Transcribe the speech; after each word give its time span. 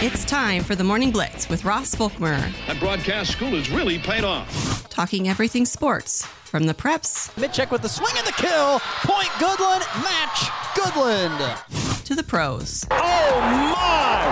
It's 0.00 0.24
time 0.24 0.62
for 0.62 0.76
the 0.76 0.84
Morning 0.84 1.10
Blitz 1.10 1.48
with 1.48 1.64
Ross 1.64 1.92
Volkmer. 1.96 2.38
That 2.68 2.78
broadcast 2.78 3.32
school 3.32 3.50
has 3.50 3.68
really 3.68 3.98
paid 3.98 4.22
off. 4.22 4.88
Talking 4.88 5.28
everything 5.28 5.66
sports 5.66 6.24
from 6.24 6.66
the 6.66 6.72
preps. 6.72 7.34
Mitchek 7.34 7.72
with 7.72 7.82
the 7.82 7.88
swing 7.88 8.14
and 8.16 8.24
the 8.24 8.32
kill. 8.32 8.78
Point 9.02 9.26
Goodland, 9.42 9.82
match 10.04 10.46
Goodland. 10.78 12.04
To 12.04 12.14
the 12.14 12.22
pros. 12.22 12.86
Oh 12.92 13.40
my! 13.74 14.22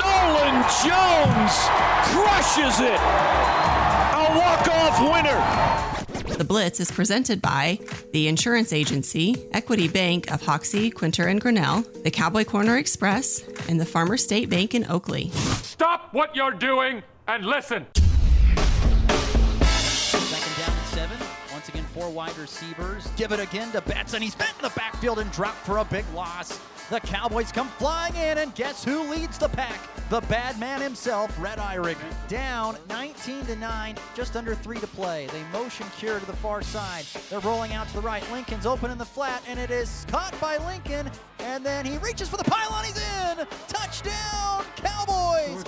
Nolan 0.00 0.64
Jones 0.80 1.52
crushes 2.08 2.80
it. 2.80 2.98
A 4.16 4.24
walk-off 4.40 5.00
winner. 5.02 5.91
The 6.42 6.48
Blitz 6.48 6.80
is 6.80 6.90
presented 6.90 7.40
by 7.40 7.78
the 8.12 8.26
Insurance 8.26 8.72
Agency, 8.72 9.36
Equity 9.52 9.86
Bank 9.86 10.28
of 10.32 10.42
Hoxie, 10.42 10.90
Quinter, 10.90 11.28
and 11.28 11.40
Grinnell, 11.40 11.82
the 12.02 12.10
Cowboy 12.10 12.42
Corner 12.42 12.78
Express, 12.78 13.44
and 13.68 13.80
the 13.80 13.86
Farmer 13.86 14.16
State 14.16 14.50
Bank 14.50 14.74
in 14.74 14.84
Oakley. 14.90 15.30
Stop 15.62 16.12
what 16.12 16.34
you're 16.34 16.50
doing 16.50 17.04
and 17.28 17.46
listen. 17.46 17.86
Four 21.92 22.10
wide 22.10 22.36
receivers. 22.38 23.06
Give 23.16 23.32
it 23.32 23.40
again 23.40 23.70
to 23.72 23.80
Betts, 23.82 24.14
and 24.14 24.22
he's 24.22 24.34
bent 24.34 24.54
in 24.56 24.62
the 24.62 24.72
backfield 24.74 25.18
and 25.18 25.30
dropped 25.32 25.58
for 25.58 25.78
a 25.78 25.84
big 25.84 26.04
loss. 26.14 26.58
The 26.90 27.00
Cowboys 27.00 27.52
come 27.52 27.68
flying 27.68 28.14
in, 28.16 28.38
and 28.38 28.54
guess 28.54 28.84
who 28.84 29.08
leads 29.10 29.38
the 29.38 29.48
pack? 29.48 29.80
The 30.10 30.20
bad 30.22 30.58
man 30.58 30.80
himself, 30.80 31.34
Red 31.38 31.58
Eyrick. 31.58 31.96
Down 32.28 32.76
19 32.88 33.46
to 33.46 33.56
9, 33.56 33.96
just 34.14 34.36
under 34.36 34.54
three 34.54 34.78
to 34.78 34.86
play. 34.86 35.26
They 35.28 35.42
motion 35.58 35.86
cure 35.96 36.18
to 36.18 36.26
the 36.26 36.36
far 36.36 36.60
side. 36.62 37.04
They're 37.30 37.40
rolling 37.40 37.72
out 37.72 37.88
to 37.88 37.94
the 37.94 38.00
right. 38.00 38.22
Lincoln's 38.30 38.66
open 38.66 38.90
in 38.90 38.98
the 38.98 39.04
flat, 39.06 39.42
and 39.48 39.58
it 39.58 39.70
is 39.70 40.04
caught 40.08 40.38
by 40.40 40.58
Lincoln. 40.58 41.10
And 41.38 41.64
then 41.64 41.86
he 41.86 41.98
reaches 41.98 42.28
for 42.28 42.36
the 42.36 42.44
pylon. 42.44 42.84
He's 42.84 42.96
in. 42.96 43.46
Touchdown, 43.68 44.64
Cowboys. 44.76 45.64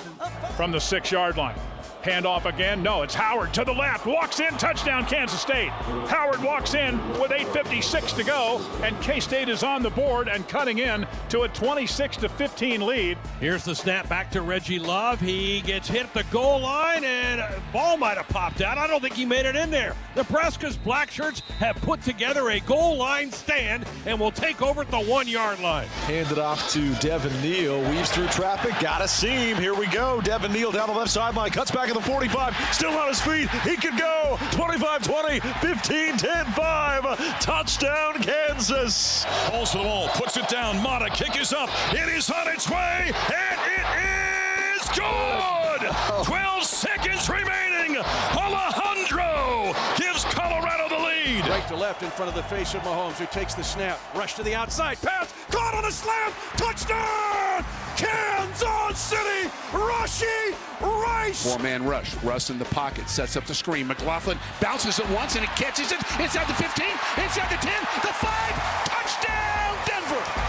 From 0.56 0.72
the 0.72 0.80
six 0.80 1.10
yard 1.10 1.36
line. 1.36 1.56
Handoff 2.04 2.44
again. 2.44 2.82
No, 2.82 3.00
it's 3.00 3.14
Howard 3.14 3.54
to 3.54 3.64
the 3.64 3.72
left. 3.72 4.04
Walks 4.04 4.38
in. 4.38 4.52
Touchdown, 4.58 5.06
Kansas 5.06 5.40
State. 5.40 5.70
Howard 6.08 6.42
walks 6.42 6.74
in 6.74 6.98
with 7.18 7.30
8.56 7.30 8.14
to 8.16 8.24
go, 8.24 8.60
and 8.82 9.00
K 9.00 9.20
State 9.20 9.48
is 9.48 9.62
on 9.62 9.82
the 9.82 9.88
board 9.88 10.28
and 10.28 10.46
cutting 10.46 10.78
in 10.78 11.06
to 11.30 11.42
a 11.42 11.48
26 11.48 12.18
to 12.18 12.28
15 12.28 12.84
lead. 12.84 13.16
Here's 13.40 13.64
the 13.64 13.74
snap 13.74 14.06
back 14.08 14.30
to 14.32 14.42
Reggie 14.42 14.78
Love. 14.78 15.18
He 15.18 15.62
gets 15.62 15.88
hit 15.88 16.04
at 16.04 16.12
the 16.12 16.24
goal 16.24 16.60
line, 16.60 17.04
and 17.04 17.40
a 17.40 17.62
ball 17.72 17.96
might 17.96 18.18
have 18.18 18.28
popped 18.28 18.60
out. 18.60 18.76
I 18.76 18.86
don't 18.86 19.00
think 19.00 19.14
he 19.14 19.24
made 19.24 19.46
it 19.46 19.56
in 19.56 19.70
there. 19.70 19.96
Nebraska's 20.14 20.76
black 20.76 21.10
shirts 21.10 21.40
have 21.58 21.76
put 21.76 22.02
together 22.02 22.50
a 22.50 22.60
goal 22.60 22.98
line 22.98 23.32
stand 23.32 23.86
and 24.04 24.20
will 24.20 24.30
take 24.30 24.60
over 24.60 24.82
at 24.82 24.90
the 24.90 25.00
one 25.00 25.26
yard 25.26 25.58
line. 25.60 25.88
Handed 26.06 26.38
off 26.38 26.70
to 26.72 26.94
Devin 26.96 27.40
Neal. 27.40 27.80
Weaves 27.90 28.10
through 28.10 28.28
traffic. 28.28 28.78
Got 28.78 29.00
a 29.00 29.08
seam. 29.08 29.56
Here 29.56 29.74
we 29.74 29.86
go. 29.86 30.20
Devin 30.20 30.52
Neal 30.52 30.70
down 30.70 30.88
the 30.88 30.94
left 30.94 31.10
sideline. 31.10 31.50
Cuts 31.50 31.70
back 31.70 31.93
at 31.94 32.02
the 32.02 32.10
45. 32.10 32.56
Still 32.72 32.92
on 32.92 33.08
his 33.08 33.20
feet. 33.20 33.48
He 33.62 33.76
could 33.76 33.96
go. 33.98 34.38
25 34.52 35.02
20, 35.02 35.40
15 35.40 36.16
10 36.16 36.46
5. 36.46 37.40
Touchdown, 37.40 38.22
Kansas. 38.22 39.24
Balls 39.50 39.72
to 39.72 39.78
the 39.78 39.84
wall, 39.84 40.08
puts 40.08 40.36
it 40.36 40.48
down. 40.48 40.82
Mata 40.82 41.10
kick 41.10 41.38
is 41.38 41.52
up. 41.52 41.70
It 41.92 42.08
is 42.08 42.30
on 42.30 42.48
its 42.48 42.68
way, 42.68 43.12
and 43.12 43.60
it 43.66 43.86
is 44.76 44.88
good. 44.88 46.24
12 46.24 46.64
seconds 46.64 47.28
remaining. 47.28 47.96
Alejandro 48.36 49.74
gives 49.96 50.24
Colorado 50.24 50.88
the 50.88 51.02
lead. 51.02 51.46
Right 51.48 51.66
to 51.68 51.76
left 51.76 52.02
in 52.02 52.10
front 52.10 52.28
of 52.28 52.34
the 52.34 52.42
face 52.44 52.74
of 52.74 52.82
Mahomes, 52.82 53.18
who 53.18 53.26
takes 53.26 53.54
the 53.54 53.64
snap. 53.64 54.00
Rush 54.14 54.34
to 54.34 54.42
the 54.42 54.54
outside. 54.54 55.00
Pass. 55.00 55.32
Caught 55.50 55.74
on 55.74 55.84
a 55.84 55.92
slam. 55.92 56.32
Touchdown. 56.56 57.43
Kansas 57.96 58.98
City. 58.98 59.50
Rashee 59.70 60.54
Rice. 60.80 61.44
Four 61.44 61.58
man 61.60 61.84
rush. 61.84 62.14
Russ 62.22 62.50
in 62.50 62.58
the 62.58 62.64
pocket. 62.66 63.08
Sets 63.08 63.36
up 63.36 63.44
the 63.46 63.54
screen. 63.54 63.86
McLaughlin 63.86 64.38
bounces 64.60 64.98
it 64.98 65.08
once 65.10 65.36
and 65.36 65.44
it 65.44 65.50
catches 65.50 65.92
it. 65.92 65.98
Inside 66.20 66.46
the 66.48 66.54
15. 66.54 66.86
Inside 67.22 67.50
the 67.50 67.56
10. 67.56 67.72
The 68.02 68.12
5. 68.12 68.84
Touchdown, 68.84 69.76
Denver. 69.86 70.44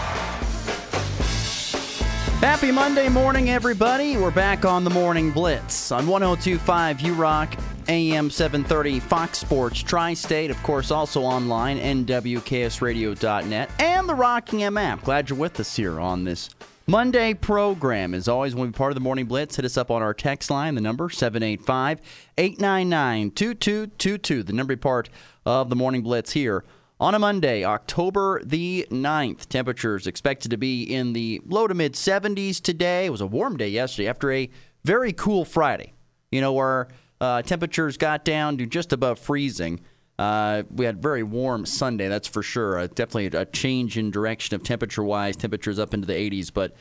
Happy 2.40 2.70
Monday 2.70 3.08
morning, 3.08 3.50
everybody. 3.50 4.16
We're 4.16 4.30
back 4.30 4.64
on 4.64 4.84
the 4.84 4.90
Morning 4.90 5.30
Blitz 5.30 5.90
on 5.90 6.06
1025 6.06 7.00
U 7.00 7.14
Rock, 7.14 7.54
AM 7.88 8.30
730, 8.30 9.00
Fox 9.00 9.38
Sports 9.38 9.82
Tri 9.82 10.14
State, 10.14 10.50
of 10.50 10.62
course, 10.62 10.90
also 10.90 11.22
online, 11.22 11.78
NWKSradio.net, 11.78 13.70
and 13.78 14.08
the 14.08 14.14
Rocking 14.14 14.64
M 14.64 14.76
app. 14.76 15.04
Glad 15.04 15.30
you're 15.30 15.38
with 15.38 15.60
us 15.60 15.76
here 15.76 16.00
on 16.00 16.24
this 16.24 16.50
Monday 16.86 17.34
program. 17.34 18.14
As 18.14 18.28
always, 18.28 18.54
when 18.54 18.68
we 18.68 18.72
part 18.72 18.90
of 18.90 18.94
the 18.94 19.00
Morning 19.00 19.26
Blitz, 19.26 19.56
hit 19.56 19.64
us 19.64 19.76
up 19.76 19.90
on 19.90 20.02
our 20.02 20.14
text 20.14 20.50
line, 20.50 20.74
the 20.74 20.80
number 20.80 21.10
785 21.10 22.00
899 22.38 23.30
2222, 23.30 24.42
the 24.42 24.52
number 24.52 24.76
part 24.76 25.08
of 25.44 25.70
the 25.70 25.76
Morning 25.76 26.02
Blitz 26.02 26.32
here 26.32 26.64
on 26.98 27.14
a 27.14 27.18
Monday, 27.18 27.64
October 27.64 28.42
the 28.44 28.86
9th. 28.90 29.46
Temperatures 29.46 30.06
expected 30.06 30.50
to 30.50 30.56
be 30.56 30.82
in 30.82 31.12
the 31.12 31.40
low 31.46 31.66
to 31.66 31.74
mid 31.74 31.94
70s 31.94 32.60
today. 32.60 33.06
It 33.06 33.10
was 33.10 33.20
a 33.20 33.26
warm 33.26 33.56
day 33.56 33.68
yesterday 33.68 34.08
after 34.08 34.32
a 34.32 34.50
very 34.84 35.12
cool 35.12 35.44
Friday, 35.44 35.92
you 36.30 36.40
know, 36.40 36.52
where 36.52 36.88
uh, 37.20 37.42
temperatures 37.42 37.96
got 37.96 38.24
down 38.24 38.58
to 38.58 38.66
just 38.66 38.92
above 38.92 39.18
freezing. 39.18 39.80
Uh, 40.18 40.62
we 40.70 40.86
had 40.86 41.02
very 41.02 41.22
warm 41.22 41.66
Sunday, 41.66 42.08
that's 42.08 42.28
for 42.28 42.42
sure. 42.42 42.78
Uh, 42.78 42.86
definitely 42.86 43.26
a 43.38 43.44
change 43.44 43.98
in 43.98 44.10
direction 44.10 44.54
of 44.54 44.62
temperature 44.62 45.04
wise. 45.04 45.36
Temperatures 45.36 45.78
up 45.78 45.92
into 45.92 46.06
the 46.06 46.14
80s, 46.14 46.52
but 46.52 46.74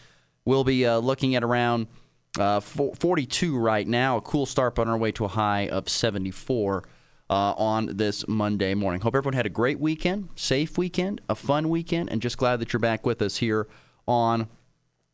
we'll 0.46 0.64
be 0.64 0.86
uh, 0.86 0.98
looking 1.00 1.36
at 1.36 1.44
around 1.44 1.88
uh, 2.40 2.60
42 2.60 3.58
right 3.58 3.88
now. 3.88 4.18
A 4.18 4.22
cool 4.22 4.46
start 4.46 4.80
on 4.80 4.88
our 4.88 4.98
way 4.98 5.12
to 5.14 5.26
a 5.26 5.30
high 5.30 5.68
of 5.68 5.90
74 5.90 6.84
uh, 7.30 7.34
on 7.34 7.98
this 7.98 8.28
Monday 8.28 8.74
morning. 8.74 9.02
Hope 9.02 9.16
everyone 9.16 9.36
had 9.36 9.46
a 9.46 9.50
great 9.50 9.80
weekend, 9.80 10.30
safe 10.36 10.78
weekend, 10.78 11.22
a 11.28 11.36
fun 11.36 11.70
weekend, 11.70 12.10
and 12.12 12.22
just 12.22 12.38
glad 12.38 12.60
that 12.60 12.72
you're 12.72 12.80
back 12.80 13.06
with 13.06 13.22
us 13.22 13.38
here 13.38 13.68
on 14.08 14.48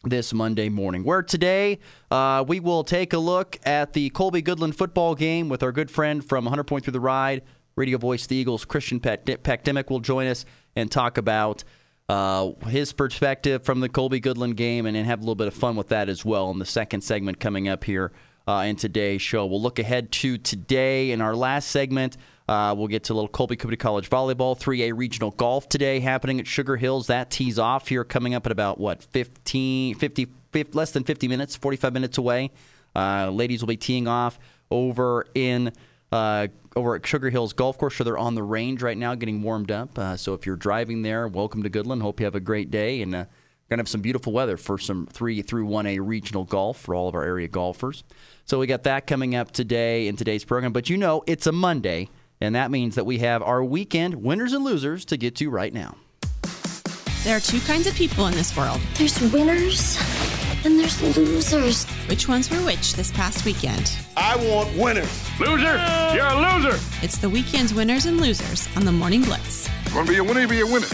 this 0.04 0.34
Monday 0.34 0.70
morning. 0.70 1.04
Where 1.04 1.22
today 1.22 1.80
uh, 2.10 2.44
we 2.48 2.60
will 2.60 2.84
take 2.84 3.14
a 3.14 3.18
look 3.18 3.60
at 3.64 3.94
the 3.94 4.10
Colby 4.10 4.42
Goodland 4.42 4.76
football 4.76 5.16
game 5.16 5.50
with 5.50 5.64
our 5.64 5.72
good 5.72 5.92
friend 5.92 6.24
from 6.24 6.46
100 6.46 6.64
Point 6.64 6.84
Through 6.84 6.94
the 6.94 7.00
Ride, 7.00 7.44
Radio 7.76 7.98
Voice 7.98 8.26
the 8.28 8.36
Eagles, 8.36 8.66
Christian 8.66 9.00
Pakdimic 9.00 9.90
will 9.90 10.00
join 10.00 10.28
us 10.28 10.46
and 10.76 10.92
talk 10.92 11.18
about 11.18 11.64
uh, 12.10 12.52
his 12.68 12.92
perspective 12.94 13.64
from 13.64 13.80
the 13.80 13.90
Colby 13.90 14.20
Goodland 14.20 14.56
game 14.56 14.86
and 14.86 14.96
then 14.96 15.06
have 15.06 15.20
a 15.20 15.22
little 15.22 15.36
bit 15.36 15.48
of 15.48 15.54
fun 15.54 15.76
with 15.76 15.88
that 15.90 16.10
as 16.10 16.26
well 16.26 16.52
in 16.52 16.60
the 16.60 16.66
second 16.66 17.02
segment 17.02 17.40
coming 17.40 17.68
up 17.68 17.84
here 17.84 18.12
uh, 18.48 18.64
in 18.66 18.76
today's 18.76 19.22
show. 19.22 19.46
We'll 19.46 19.62
look 19.62 19.80
ahead 19.80 20.12
to 20.14 20.38
today 20.38 21.12
in 21.12 21.22
our 21.22 21.36
last 21.36 21.70
segment. 21.70 22.18
Uh, 22.52 22.74
we'll 22.74 22.90
get 22.90 23.06
to 23.06 23.14
a 23.14 23.16
little 23.16 23.30
Colby 23.30 23.56
Community 23.56 23.80
College 23.80 24.10
volleyball, 24.10 24.60
3A 24.60 24.92
regional 24.94 25.32
golf 25.32 25.70
today 25.70 26.02
happening 26.02 26.38
at 26.38 26.46
Sugar 26.46 26.76
Hills. 26.76 27.08
That 27.08 27.32
tees 27.32 27.58
off 27.58 27.88
here 27.88 28.04
coming 28.04 28.34
up 28.34 28.46
at 28.46 28.52
about, 28.52 28.78
what, 28.78 29.02
15, 29.02 29.96
50, 29.96 30.28
50 30.52 30.78
less 30.78 30.92
than 30.92 31.06
50 31.06 31.30
minutes, 31.30 31.56
45 31.56 31.94
minutes 31.94 32.18
away. 32.18 32.52
Uh, 32.94 33.30
ladies 33.30 33.62
will 33.62 33.70
be 33.70 33.78
teeing 33.78 34.06
off 34.06 34.38
over 34.70 35.26
in 35.34 35.72
uh, 36.12 36.48
over 36.76 36.96
at 36.96 37.08
Sugar 37.08 37.30
Hills 37.30 37.54
Golf 37.54 37.78
Course. 37.78 37.96
So 37.96 38.04
they're 38.04 38.18
on 38.18 38.36
the 38.36 38.44
range 38.44 38.84
right 38.84 38.98
now, 38.98 39.16
getting 39.16 39.42
warmed 39.42 39.72
up. 39.72 39.98
Uh, 39.98 40.18
so 40.18 40.34
if 40.34 40.46
you're 40.46 40.58
driving 40.58 41.04
there, 41.04 41.30
welcome 41.30 41.64
to 41.64 41.70
Goodland. 41.70 42.02
Hope 42.02 42.20
you 42.20 42.26
have 42.26 42.36
a 42.36 42.42
great 42.42 42.70
day 42.70 43.02
and 43.02 43.16
uh, 43.16 43.26
to 43.70 43.78
have 43.78 43.88
some 43.88 44.02
beautiful 44.02 44.34
weather 44.34 44.58
for 44.58 44.78
some 44.78 45.08
three 45.08 45.42
through 45.42 45.66
one 45.66 45.86
A 45.86 46.00
regional 46.00 46.44
golf 46.44 46.78
for 46.82 46.96
all 46.96 47.08
of 47.08 47.16
our 47.16 47.24
area 47.24 47.48
golfers. 47.48 48.04
So 48.44 48.60
we 48.60 48.68
got 48.68 48.84
that 48.84 49.08
coming 49.08 49.36
up 49.36 49.52
today 49.52 50.10
in 50.10 50.18
today's 50.18 50.44
program. 50.44 50.74
But 50.74 50.90
you 50.90 50.98
know, 50.98 51.24
it's 51.28 51.48
a 51.48 51.54
Monday, 51.54 52.10
and 52.42 52.56
that 52.56 52.72
means 52.72 52.96
that 52.96 53.06
we 53.06 53.20
have 53.20 53.44
our 53.44 53.64
weekend 53.64 54.16
winners 54.16 54.52
and 54.52 54.66
losers 54.66 55.06
to 55.06 55.18
get 55.18 55.36
to 55.36 55.50
right 55.50 55.74
now. 55.74 55.96
There 57.24 57.38
are 57.38 57.40
two 57.40 57.60
kinds 57.62 57.86
of 57.86 57.94
people 57.94 58.26
in 58.26 58.34
this 58.34 58.58
world. 58.58 58.82
There's 58.98 59.22
winners 59.32 59.96
and 60.66 60.80
there's 60.80 61.00
losers. 61.18 61.86
Which 62.10 62.28
ones 62.28 62.50
were 62.50 62.58
which 62.58 62.96
this 62.96 63.12
past 63.12 63.46
weekend? 63.46 63.96
I 64.18 64.36
want 64.36 64.76
winners. 64.76 65.40
Loser! 65.40 65.78
You're 66.16 66.26
a 66.26 66.58
loser! 66.58 66.80
It's 67.04 67.20
the 67.20 67.30
weekend's 67.30 67.76
winners 67.76 68.08
and 68.08 68.20
losers 68.20 68.68
on 68.76 68.86
the 68.86 68.92
Morning 68.92 69.22
Blitz. 69.22 69.70
Gonna 69.94 70.10
be 70.10 70.18
a 70.18 70.24
winner, 70.24 70.48
be 70.48 70.62
a 70.62 70.66
winner. 70.66 70.88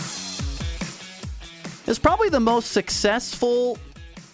It's 1.86 2.00
probably 2.00 2.28
the 2.28 2.42
most 2.42 2.74
successful 2.74 3.78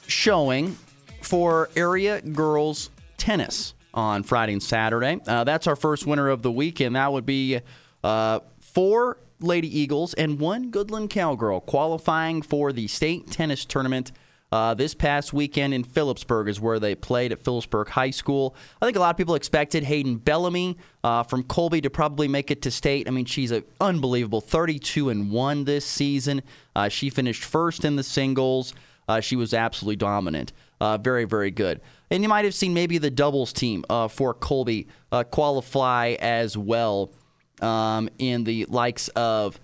showing 0.08 0.76
for 1.22 1.70
area 1.76 2.22
girls 2.22 2.90
tennis 3.18 3.76
on 3.94 4.24
Friday 4.24 4.54
and 4.54 4.64
Saturday. 4.64 5.20
Uh, 5.28 5.44
that's 5.44 5.68
our 5.68 5.76
first 5.76 6.06
winner 6.06 6.30
of 6.30 6.42
the 6.42 6.52
weekend. 6.52 6.96
That 6.96 7.12
would 7.12 7.26
be 7.26 7.60
uh, 8.04 8.40
four 8.60 9.18
Lady 9.40 9.80
Eagles 9.80 10.14
and 10.14 10.40
one 10.40 10.72
Goodland 10.72 11.10
Cowgirl 11.10 11.62
qualifying 11.62 12.42
for 12.42 12.72
the 12.72 12.88
state 12.88 13.30
tennis 13.30 13.66
tournament. 13.66 14.12
Uh, 14.52 14.76
this 14.76 14.94
past 14.94 15.34
weekend 15.34 15.74
in 15.74 15.84
Phillipsburg 15.84 16.48
is 16.48 16.60
where 16.62 16.80
they 16.80 16.94
played 16.94 17.32
at 17.32 17.40
Phillipsburg 17.44 17.90
High 17.90 18.12
School. 18.12 18.56
I 18.80 18.86
think 18.86 18.96
a 18.96 19.00
lot 19.00 19.10
of 19.10 19.18
people 19.18 19.34
expected 19.34 19.84
Hayden 19.84 20.18
Bellamy 20.18 20.78
uh, 21.04 21.24
from 21.24 21.42
Colby 21.42 21.82
to 21.82 21.90
probably 21.90 22.28
make 22.28 22.52
it 22.52 22.62
to 22.62 22.70
state. 22.70 23.08
I 23.08 23.12
mean, 23.12 23.26
she's 23.26 23.50
an 23.50 23.64
unbelievable 23.82 24.42
32 24.42 25.10
and 25.10 25.32
one 25.32 25.66
this 25.66 25.88
season. 25.88 26.44
Uh, 26.76 26.88
she 26.88 27.10
finished 27.10 27.44
first 27.44 27.84
in 27.84 27.96
the 27.96 28.04
singles. 28.04 28.76
uh, 29.08 29.20
she 29.20 29.36
was 29.36 29.54
absolutely 29.56 29.96
dominant. 29.96 30.54
Uh, 30.80 30.98
very, 30.98 31.26
very 31.26 31.52
good. 31.52 31.82
And 32.14 32.22
you 32.22 32.30
might 32.30 32.46
have 32.46 32.54
seen 32.54 32.76
maybe 32.76 33.00
the 33.00 33.10
doubles 33.10 33.52
team 33.52 33.84
uh, 33.90 34.08
for 34.08 34.36
Colby 34.36 34.88
uh, 35.12 35.24
qualify 35.24 36.16
as 36.20 36.56
well 36.56 37.12
um, 37.60 38.08
in 38.20 38.44
the 38.44 38.66
likes 38.66 39.08
of 39.10 39.60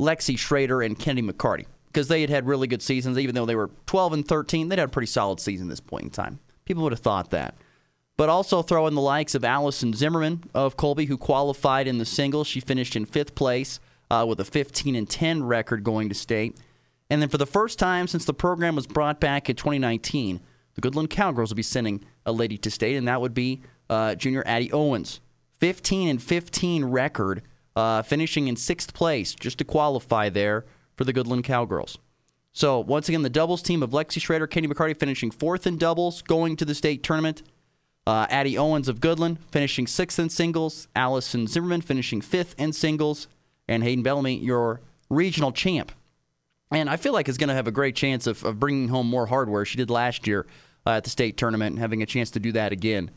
Lexi 0.00 0.38
Schrader 0.38 0.80
and 0.80 0.96
Kennedy 0.96 1.26
McCarty 1.26 1.66
because 1.88 2.06
they 2.06 2.20
had 2.20 2.30
had 2.30 2.46
really 2.46 2.68
good 2.68 2.82
seasons. 2.82 3.18
Even 3.18 3.34
though 3.34 3.46
they 3.46 3.56
were 3.56 3.68
12 3.86 4.12
and 4.12 4.28
13, 4.28 4.68
they'd 4.68 4.78
had 4.78 4.90
a 4.90 4.92
pretty 4.92 5.08
solid 5.08 5.40
season 5.40 5.66
at 5.66 5.70
this 5.70 5.80
point 5.80 6.04
in 6.04 6.10
time. 6.10 6.38
People 6.66 6.84
would 6.84 6.92
have 6.92 7.00
thought 7.00 7.30
that. 7.30 7.56
But 8.16 8.28
also 8.28 8.62
throw 8.62 8.86
in 8.86 8.94
the 8.94 9.00
likes 9.00 9.34
of 9.34 9.44
Allison 9.44 9.92
Zimmerman 9.92 10.44
of 10.54 10.76
Colby, 10.76 11.06
who 11.06 11.18
qualified 11.18 11.88
in 11.88 11.98
the 11.98 12.04
singles. 12.04 12.46
She 12.46 12.60
finished 12.60 12.94
in 12.94 13.06
fifth 13.06 13.34
place 13.34 13.80
uh, 14.08 14.24
with 14.28 14.38
a 14.38 14.44
15 14.44 14.94
and 14.94 15.10
10 15.10 15.42
record 15.42 15.82
going 15.82 16.08
to 16.10 16.14
state. 16.14 16.56
And 17.10 17.20
then 17.20 17.28
for 17.28 17.38
the 17.38 17.44
first 17.46 17.80
time 17.80 18.06
since 18.06 18.24
the 18.24 18.32
program 18.32 18.76
was 18.76 18.86
brought 18.86 19.18
back 19.18 19.50
in 19.50 19.56
2019, 19.56 20.40
the 20.74 20.80
Goodland 20.80 21.10
Cowgirls 21.10 21.50
will 21.50 21.56
be 21.56 21.62
sending 21.62 22.04
a 22.24 22.32
lady 22.32 22.56
to 22.58 22.70
state, 22.70 22.96
and 22.96 23.06
that 23.08 23.20
would 23.20 23.34
be 23.34 23.62
uh, 23.90 24.14
junior 24.14 24.42
Addie 24.46 24.72
Owens. 24.72 25.20
15 25.58 26.08
and 26.08 26.22
15 26.22 26.84
record, 26.86 27.42
uh, 27.76 28.02
finishing 28.02 28.48
in 28.48 28.56
sixth 28.56 28.92
place 28.94 29.34
just 29.34 29.58
to 29.58 29.64
qualify 29.64 30.28
there 30.28 30.64
for 30.96 31.04
the 31.04 31.12
Goodland 31.12 31.44
Cowgirls. 31.44 31.98
So 32.52 32.80
once 32.80 33.08
again, 33.08 33.22
the 33.22 33.30
doubles 33.30 33.62
team 33.62 33.82
of 33.82 33.90
Lexi 33.90 34.20
Schrader, 34.20 34.46
Kenny 34.46 34.68
McCarty 34.68 34.98
finishing 34.98 35.30
fourth 35.30 35.66
in 35.66 35.78
doubles, 35.78 36.20
going 36.22 36.56
to 36.56 36.64
the 36.64 36.74
state 36.74 37.02
tournament. 37.02 37.42
Uh, 38.06 38.26
Addie 38.28 38.58
Owens 38.58 38.88
of 38.88 39.00
Goodland 39.00 39.38
finishing 39.50 39.86
sixth 39.86 40.18
in 40.18 40.28
singles. 40.28 40.88
Allison 40.94 41.46
Zimmerman 41.46 41.80
finishing 41.80 42.20
fifth 42.20 42.54
in 42.58 42.72
singles. 42.72 43.28
And 43.68 43.82
Hayden 43.84 44.02
Bellamy, 44.02 44.36
your 44.38 44.80
regional 45.08 45.52
champ. 45.52 45.92
And 46.72 46.88
I 46.88 46.96
feel 46.96 47.12
like 47.12 47.28
is 47.28 47.38
going 47.38 47.48
to 47.48 47.54
have 47.54 47.68
a 47.68 47.72
great 47.72 47.94
chance 47.94 48.26
of, 48.26 48.42
of 48.44 48.58
bringing 48.58 48.88
home 48.88 49.06
more 49.06 49.26
hardware. 49.26 49.64
She 49.64 49.76
did 49.76 49.90
last 49.90 50.26
year 50.26 50.46
uh, 50.86 50.90
at 50.90 51.04
the 51.04 51.10
state 51.10 51.36
tournament 51.36 51.72
and 51.72 51.78
having 51.78 52.02
a 52.02 52.06
chance 52.06 52.30
to 52.32 52.40
do 52.40 52.52
that 52.52 52.72
again 52.72 53.10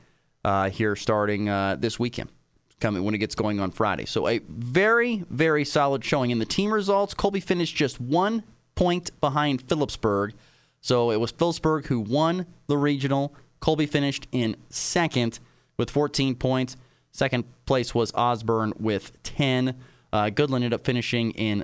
uh, 0.43 0.69
here 0.69 0.95
starting 0.95 1.49
uh, 1.49 1.77
this 1.79 1.97
weekend 1.97 2.29
coming 2.79 3.03
when 3.03 3.15
it 3.15 3.19
gets 3.19 3.35
going 3.35 3.59
on 3.59 3.71
Friday. 3.71 4.05
So 4.05 4.27
a 4.27 4.39
very, 4.49 5.23
very 5.29 5.63
solid 5.63 6.03
showing. 6.03 6.31
In 6.31 6.39
the 6.39 6.45
team 6.45 6.71
results, 6.71 7.13
Colby 7.13 7.39
finished 7.39 7.75
just 7.75 8.01
one 8.01 8.43
point 8.75 9.17
behind 9.21 9.61
Phillipsburg. 9.61 10.33
So 10.81 11.11
it 11.11 11.19
was 11.19 11.31
Phillipsburg 11.31 11.87
who 11.87 12.01
won 12.01 12.45
the 12.67 12.77
regional. 12.77 13.33
Colby 13.61 13.85
finished 13.85 14.27
in 14.31 14.57
second 14.69 15.39
with 15.77 15.89
14 15.89 16.35
points. 16.35 16.75
Second 17.11 17.45
place 17.65 17.95
was 17.95 18.11
Osborne 18.13 18.73
with 18.77 19.11
10. 19.23 19.75
Uh, 20.11 20.25
Goodland 20.25 20.55
ended 20.55 20.73
up 20.73 20.83
finishing 20.83 21.31
in 21.31 21.63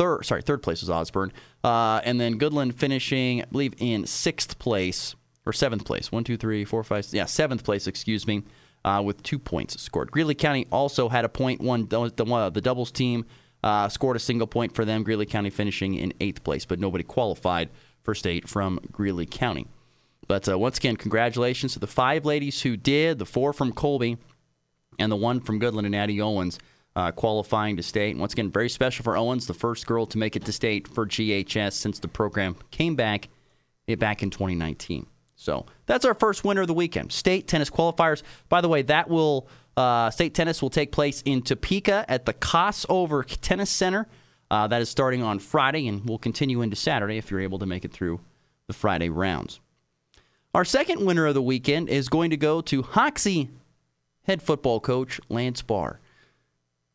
third. 0.00 0.24
Sorry, 0.24 0.40
third 0.40 0.62
place 0.62 0.80
was 0.80 0.88
Osborne, 0.88 1.30
uh, 1.62 2.00
and 2.04 2.18
then 2.18 2.38
Goodland 2.38 2.74
finishing, 2.74 3.42
I 3.42 3.44
believe, 3.44 3.74
in 3.78 4.06
sixth 4.06 4.58
place 4.58 5.14
or 5.44 5.52
seventh 5.52 5.84
place. 5.84 6.10
One, 6.10 6.24
two, 6.24 6.38
three, 6.38 6.64
four, 6.64 6.82
five. 6.82 7.06
Yeah, 7.10 7.26
seventh 7.26 7.64
place. 7.64 7.86
Excuse 7.86 8.26
me 8.26 8.44
uh, 8.84 9.02
with 9.04 9.22
two 9.22 9.38
points 9.38 9.80
scored. 9.80 10.10
Greeley 10.10 10.34
County 10.34 10.66
also 10.72 11.08
had 11.08 11.24
a 11.24 11.28
point. 11.28 11.60
One 11.60 11.86
the, 11.86 12.10
the, 12.16 12.50
the 12.52 12.60
doubles 12.60 12.90
team 12.90 13.26
uh, 13.62 13.88
scored 13.88 14.16
a 14.16 14.20
single 14.20 14.46
point 14.46 14.74
for 14.74 14.84
them. 14.84 15.02
Greeley 15.02 15.26
County 15.26 15.50
finishing 15.50 15.94
in 15.94 16.14
eighth 16.20 16.42
place, 16.44 16.64
but 16.64 16.78
nobody 16.80 17.04
qualified 17.04 17.68
for 18.02 18.14
state 18.14 18.48
from 18.48 18.80
Greeley 18.90 19.26
County. 19.26 19.66
But 20.26 20.48
uh, 20.48 20.58
once 20.58 20.78
again, 20.78 20.96
congratulations 20.96 21.74
to 21.74 21.78
the 21.78 21.86
five 21.86 22.24
ladies 22.24 22.62
who 22.62 22.76
did, 22.76 23.18
the 23.18 23.26
four 23.26 23.52
from 23.52 23.72
Colby, 23.72 24.16
and 24.98 25.10
the 25.10 25.16
one 25.16 25.40
from 25.40 25.60
Goodland 25.60 25.86
and 25.86 25.94
Addie 25.94 26.20
Owens. 26.20 26.58
Uh, 26.96 27.12
qualifying 27.12 27.76
to 27.76 27.84
state. 27.84 28.10
And 28.10 28.20
once 28.20 28.32
again, 28.32 28.50
very 28.50 28.68
special 28.68 29.04
for 29.04 29.16
Owens, 29.16 29.46
the 29.46 29.54
first 29.54 29.86
girl 29.86 30.06
to 30.06 30.18
make 30.18 30.34
it 30.34 30.44
to 30.44 30.52
state 30.52 30.88
for 30.88 31.06
GHS 31.06 31.74
since 31.74 32.00
the 32.00 32.08
program 32.08 32.56
came 32.72 32.96
back 32.96 33.28
eh, 33.86 33.94
back 33.94 34.24
in 34.24 34.30
2019. 34.30 35.06
So 35.36 35.66
that's 35.86 36.04
our 36.04 36.14
first 36.14 36.44
winner 36.44 36.62
of 36.62 36.66
the 36.66 36.74
weekend. 36.74 37.12
State 37.12 37.46
tennis 37.46 37.70
qualifiers. 37.70 38.22
By 38.48 38.60
the 38.60 38.68
way, 38.68 38.82
that 38.82 39.08
will 39.08 39.48
uh, 39.76 40.10
state 40.10 40.34
tennis 40.34 40.60
will 40.60 40.68
take 40.68 40.92
place 40.92 41.22
in 41.24 41.40
Topeka 41.42 42.04
at 42.08 42.26
the 42.26 42.34
Kossover 42.34 43.24
Tennis 43.40 43.70
Center. 43.70 44.06
Uh, 44.50 44.66
that 44.66 44.82
is 44.82 44.90
starting 44.90 45.22
on 45.22 45.38
Friday 45.38 45.86
and 45.86 46.04
will 46.06 46.18
continue 46.18 46.60
into 46.60 46.76
Saturday 46.76 47.16
if 47.16 47.30
you're 47.30 47.40
able 47.40 47.60
to 47.60 47.66
make 47.66 47.84
it 47.84 47.92
through 47.92 48.20
the 48.66 48.72
Friday 48.72 49.08
rounds. 49.08 49.60
Our 50.54 50.64
second 50.64 51.06
winner 51.06 51.26
of 51.26 51.34
the 51.34 51.42
weekend 51.42 51.88
is 51.88 52.08
going 52.08 52.30
to 52.30 52.36
go 52.36 52.60
to 52.62 52.82
Hoxie 52.82 53.48
head 54.24 54.42
football 54.42 54.80
coach 54.80 55.20
Lance 55.28 55.62
Barr. 55.62 56.00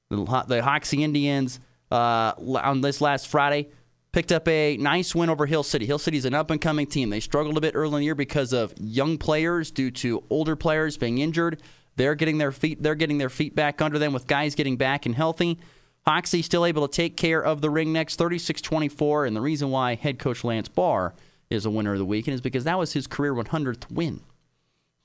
The, 0.09 0.45
the 0.47 0.63
Hoxie 0.63 1.03
Indians 1.03 1.59
uh, 1.91 2.33
on 2.37 2.81
this 2.81 3.01
last 3.01 3.27
Friday 3.27 3.69
picked 4.11 4.31
up 4.31 4.47
a 4.47 4.77
nice 4.77 5.13
win 5.13 5.29
over 5.29 5.45
Hill 5.45 5.63
City. 5.63 5.85
Hill 5.85 5.99
City's 5.99 6.25
an 6.25 6.33
up 6.33 6.51
and 6.51 6.61
coming 6.61 6.87
team. 6.87 7.09
They 7.09 7.19
struggled 7.19 7.57
a 7.57 7.61
bit 7.61 7.75
early 7.75 7.95
in 7.95 7.99
the 7.99 8.05
year 8.05 8.15
because 8.15 8.53
of 8.53 8.73
young 8.79 9.17
players 9.17 9.71
due 9.71 9.91
to 9.91 10.23
older 10.29 10.55
players 10.55 10.95
being 10.97 11.17
injured. 11.17 11.61
They're 11.95 12.15
getting 12.15 12.37
their 12.37 12.51
feet 12.51 12.81
they're 12.81 12.95
getting 12.95 13.17
their 13.17 13.29
feet 13.29 13.55
back 13.55 13.81
under 13.81 13.99
them 13.99 14.13
with 14.13 14.27
guys 14.27 14.55
getting 14.55 14.77
back 14.77 15.05
and 15.05 15.15
healthy. 15.15 15.59
Hoxie 16.05 16.43
still 16.43 16.65
able 16.65 16.87
to 16.87 16.95
take 16.95 17.17
care 17.17 17.43
of 17.43 17.61
the 17.61 17.69
Ringnecks 17.69 18.15
36-24 18.15 19.27
and 19.27 19.35
the 19.35 19.41
reason 19.41 19.71
why 19.71 19.95
head 19.95 20.19
coach 20.19 20.43
Lance 20.43 20.69
Barr 20.69 21.15
is 21.49 21.65
a 21.65 21.69
winner 21.69 21.93
of 21.93 21.99
the 21.99 22.05
weekend 22.05 22.35
is 22.35 22.41
because 22.41 22.63
that 22.63 22.77
was 22.77 22.93
his 22.93 23.07
career 23.07 23.33
100th 23.33 23.91
win. 23.91 24.21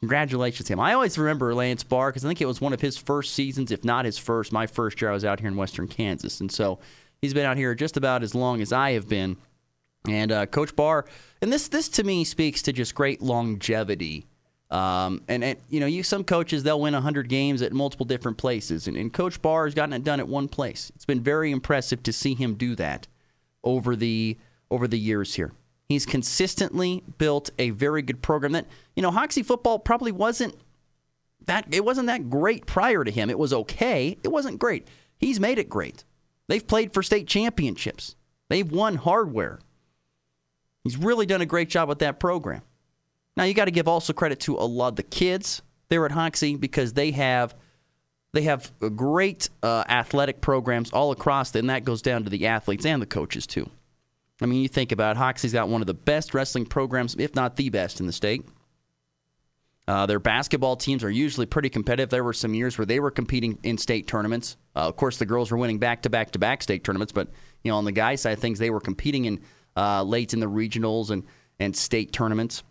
Congratulations 0.01 0.67
to 0.67 0.73
him. 0.73 0.81
I 0.81 0.95
always 0.95 1.19
remember 1.19 1.55
Lance 1.55 1.85
Barr 1.85 2.11
because 2.11 2.25
I 2.25 2.29
think 2.29 2.41
it 2.41 2.47
was 2.47 2.61
one 2.61 2.73
of 2.73 2.81
his 2.81 2.97
first 2.97 3.35
seasons, 3.35 3.71
if 3.71 3.85
not 3.85 4.07
his 4.07 4.17
first, 4.17 4.51
my 4.51 4.67
first 4.67 5.01
year 5.01 5.11
I 5.11 5.15
was 5.15 5.25
out 5.25 5.41
here 5.41 5.49
in 5.49 5.57
Western 5.57 5.89
Kansas. 5.89 6.41
And 6.41 6.51
so 6.51 6.79
He's 7.21 7.35
been 7.35 7.45
out 7.45 7.57
here 7.57 7.75
just 7.75 7.97
about 7.97 8.23
as 8.23 8.35
long 8.35 8.61
as 8.63 8.73
I 8.73 8.93
have 8.93 9.09
been. 9.09 9.37
And 10.09 10.33
uh, 10.33 10.47
Coach 10.47 10.75
Barr, 10.75 11.05
and 11.43 11.53
this 11.53 11.69
this 11.69 11.89
to 11.91 12.05
me 12.05 12.25
speaks 12.25 12.63
to 12.63 12.73
just 12.73 12.95
great 12.95 13.21
longevity. 13.21 14.27
Um, 14.71 15.23
and, 15.29 15.43
and, 15.43 15.59
you 15.69 15.81
know, 15.81 15.87
you 15.87 16.03
some 16.03 16.25
coaches 16.25 16.63
they'll 16.63 16.81
win 16.81 16.95
100 16.95 17.29
games 17.29 17.61
at 17.61 17.73
multiple 17.73 18.07
different 18.07 18.39
places, 18.39 18.87
and, 18.87 18.97
and 18.97 19.13
Coach 19.13 19.43
Barr 19.43 19.67
has 19.67 19.75
gotten 19.75 19.93
it 19.93 20.05
done 20.05 20.21
at 20.21 20.29
one 20.29 20.49
place. 20.49 20.91
It's 20.95 21.05
been 21.05 21.21
very 21.21 21.51
impressive 21.51 22.03
to 22.05 22.13
see 22.13 22.35
him 22.35 22.55
do 22.55 22.75
that 22.77 23.09
over 23.63 23.95
the 23.95 24.39
over 24.71 24.89
the 24.89 24.99
years 24.99 25.35
here. 25.35 25.53
He's 25.91 26.07
consistently 26.07 27.03
built 27.19 27.51
a 27.59 27.71
very 27.71 28.01
good 28.01 28.23
program 28.23 28.53
that 28.53 28.69
you 28.95 29.03
know 29.03 29.11
Hoxie 29.11 29.43
football 29.43 29.81
probably 29.81 30.13
wasn't 30.13 30.55
that 31.47 31.67
it 31.73 31.85
wasn't 31.85 32.07
that 32.07 32.31
great 32.31 32.65
prior 32.65 33.03
to 33.03 33.11
him. 33.11 33.29
It 33.29 33.41
was 33.41 33.53
okay. 33.53 34.17
It 34.23 34.29
wasn't 34.29 34.61
great. 34.61 34.87
He's 35.19 35.41
made 35.41 35.59
it 35.59 35.69
great. 35.69 36.05
They've 36.47 36.65
played 36.65 36.95
for 36.95 37.03
state 37.03 37.27
championships. 37.27 38.15
They've 38.49 38.71
won 38.71 38.95
hardware. 38.95 39.59
He's 40.85 40.97
really 40.97 41.27
done 41.27 41.41
a 41.41 41.47
great 41.47 41.69
job 41.69 41.89
with 41.89 41.99
that 41.99 42.21
program. 42.21 42.63
Now 43.37 43.43
you 43.43 43.53
got 43.53 43.65
to 43.65 43.73
give 43.73 43.89
also 43.89 44.13
credit 44.13 44.39
to 44.43 44.55
a 44.55 44.63
lot 44.63 44.91
of 44.91 44.97
the 44.97 45.03
kids 45.03 45.61
there 45.89 46.07
at 46.07 46.13
Hoxie 46.13 46.55
because 46.55 46.93
they 46.93 47.11
have 47.11 47.57
they 48.33 48.43
have 48.43 48.71
great 48.95 49.51
uh, 49.65 49.83
athletic 49.89 50.41
programs 50.41 50.93
all 50.93 51.11
across, 51.11 51.53
and 51.57 51.69
that 51.69 51.83
goes 51.83 52.01
down 52.01 52.23
to 52.23 52.31
the 52.31 52.47
athletes 52.47 52.87
and 52.87 53.03
the 53.03 53.07
coaches 53.07 53.45
too. 53.45 53.69
I 54.41 54.47
mean, 54.47 54.63
you 54.63 54.69
think 54.69 54.93
about 54.93 55.17
it, 55.17 55.19
Hoxie's 55.19 55.53
got 55.53 55.69
one 55.69 55.81
of 55.81 55.87
the 55.87 55.95
best 55.95 56.35
wrestling 56.35 56.67
programs, 56.67 57.15
if 57.19 57.35
not 57.35 57.57
the 57.57 57.69
best 57.69 58.01
in 58.01 58.07
the 58.07 58.13
state. 58.13 58.45
Uh, 59.87 60.07
their 60.07 60.21
basketball 60.21 60.77
teams 60.77 61.03
are 61.03 61.11
usually 61.11 61.47
pretty 61.47 61.69
competitive. 61.69 62.11
There 62.11 62.23
were 62.23 62.33
some 62.33 62.55
years 62.55 62.79
where 62.79 62.87
they 62.87 63.01
were 63.01 63.11
competing 63.11 63.59
in 63.65 63.77
state 63.77 64.07
tournaments. 64.07 64.57
Uh, 64.77 64.81
of 64.81 64.97
course, 64.97 65.17
the 65.17 65.27
girls 65.27 65.51
were 65.51 65.59
winning 65.59 65.79
back 65.79 66.03
to 66.03 66.11
back 66.11 66.31
to 66.33 66.39
back 66.39 66.63
state 66.63 66.85
tournaments, 66.85 67.13
but 67.13 67.29
you 67.65 67.73
know, 67.73 67.77
on 67.77 67.85
the 67.85 67.93
guys' 67.93 68.23
side 68.23 68.35
of 68.35 68.39
things, 68.39 68.59
they 68.59 68.71
were 68.71 68.81
competing 68.81 69.25
in 69.25 69.41
uh, 69.77 70.03
late 70.03 70.33
in 70.33 70.41
the 70.41 70.47
regionals 70.47 71.11
and 71.11 71.25
and 71.59 71.77
state 71.77 72.13
tournaments. 72.13 72.63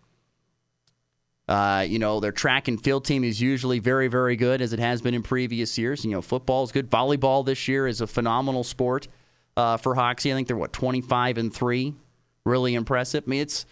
Uh, 1.46 1.84
you 1.86 1.98
know, 1.98 2.20
their 2.20 2.32
track 2.32 2.68
and 2.68 2.82
field 2.82 3.04
team 3.04 3.24
is 3.24 3.40
usually 3.40 3.80
very, 3.80 4.06
very 4.08 4.36
good, 4.36 4.62
as 4.62 4.72
it 4.72 4.78
has 4.78 5.02
been 5.02 5.14
in 5.14 5.22
previous 5.22 5.76
years. 5.76 6.04
You 6.04 6.12
know, 6.12 6.22
football 6.22 6.62
is 6.62 6.72
good. 6.72 6.88
Volleyball 6.88 7.44
this 7.44 7.68
year 7.68 7.86
is 7.86 8.00
a 8.00 8.06
phenomenal 8.06 8.64
sport 8.64 9.08
uh, 9.56 9.76
for 9.76 9.94
Hoxie. 9.94 10.32
I 10.32 10.34
think 10.34 10.48
they're 10.48 10.56
what 10.56 10.72
twenty 10.72 11.00
five 11.00 11.38
and 11.38 11.52
three, 11.52 11.94
really 12.44 12.74
impressive. 12.74 13.24
I 13.26 13.30
mean, 13.30 13.40
it's 13.40 13.66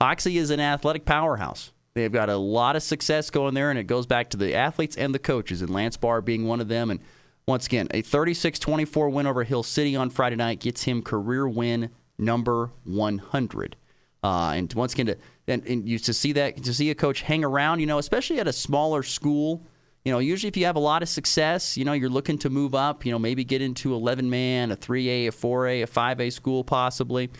Hoxie 0.00 0.38
is 0.38 0.50
an 0.50 0.60
athletic 0.60 1.04
powerhouse. 1.04 1.72
They've 1.94 2.12
got 2.12 2.28
a 2.28 2.36
lot 2.36 2.74
of 2.74 2.82
success 2.82 3.30
going 3.30 3.54
there, 3.54 3.70
and 3.70 3.78
it 3.78 3.84
goes 3.84 4.06
back 4.06 4.30
to 4.30 4.36
the 4.36 4.54
athletes 4.54 4.96
and 4.96 5.14
the 5.14 5.20
coaches, 5.20 5.62
and 5.62 5.70
Lance 5.70 5.96
Barr 5.96 6.20
being 6.20 6.44
one 6.44 6.60
of 6.60 6.68
them. 6.68 6.90
And 6.90 7.00
once 7.46 7.66
again, 7.66 7.88
a 7.92 8.02
36 8.02 8.58
24 8.58 9.10
win 9.10 9.26
over 9.26 9.44
Hill 9.44 9.62
City 9.62 9.94
on 9.94 10.10
Friday 10.10 10.36
night 10.36 10.60
gets 10.60 10.82
him 10.82 11.02
career 11.02 11.46
win 11.46 11.90
number 12.18 12.70
100. 12.84 13.76
Uh, 14.24 14.52
and 14.56 14.72
once 14.74 14.94
again, 14.94 15.06
to, 15.06 15.16
and, 15.46 15.64
and 15.66 15.88
you, 15.88 15.98
to 15.98 16.14
see 16.14 16.32
that, 16.32 16.62
to 16.64 16.72
see 16.72 16.90
a 16.90 16.94
coach 16.94 17.20
hang 17.20 17.44
around, 17.44 17.80
you 17.80 17.86
know, 17.86 17.98
especially 17.98 18.40
at 18.40 18.48
a 18.48 18.52
smaller 18.52 19.02
school, 19.02 19.62
you 20.04 20.12
know, 20.12 20.18
usually 20.18 20.48
if 20.48 20.56
you 20.56 20.66
have 20.66 20.76
a 20.76 20.80
lot 20.80 21.02
of 21.02 21.08
success, 21.08 21.76
you 21.76 21.84
know, 21.84 21.94
you're 21.94 22.10
looking 22.10 22.36
to 22.38 22.50
move 22.50 22.74
up, 22.74 23.06
you 23.06 23.12
know, 23.12 23.18
maybe 23.18 23.42
get 23.42 23.62
into 23.62 23.94
11 23.94 24.28
man, 24.28 24.70
a 24.70 24.76
3A, 24.76 25.28
a 25.28 25.30
4A, 25.30 25.84
a 25.84 25.86
5A 25.86 26.32
school 26.32 26.62
possibly. 26.62 27.30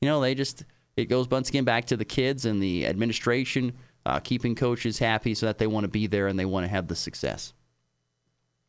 You 0.00 0.08
know, 0.08 0.20
they 0.20 0.34
just, 0.34 0.64
it 0.96 1.06
goes 1.06 1.28
once 1.28 1.48
again 1.48 1.64
back 1.64 1.86
to 1.86 1.96
the 1.96 2.04
kids 2.04 2.44
and 2.44 2.62
the 2.62 2.86
administration 2.86 3.72
uh, 4.06 4.20
keeping 4.20 4.54
coaches 4.54 4.98
happy 4.98 5.34
so 5.34 5.46
that 5.46 5.58
they 5.58 5.66
want 5.66 5.84
to 5.84 5.88
be 5.88 6.06
there 6.06 6.28
and 6.28 6.38
they 6.38 6.44
want 6.44 6.64
to 6.64 6.68
have 6.68 6.86
the 6.86 6.96
success. 6.96 7.52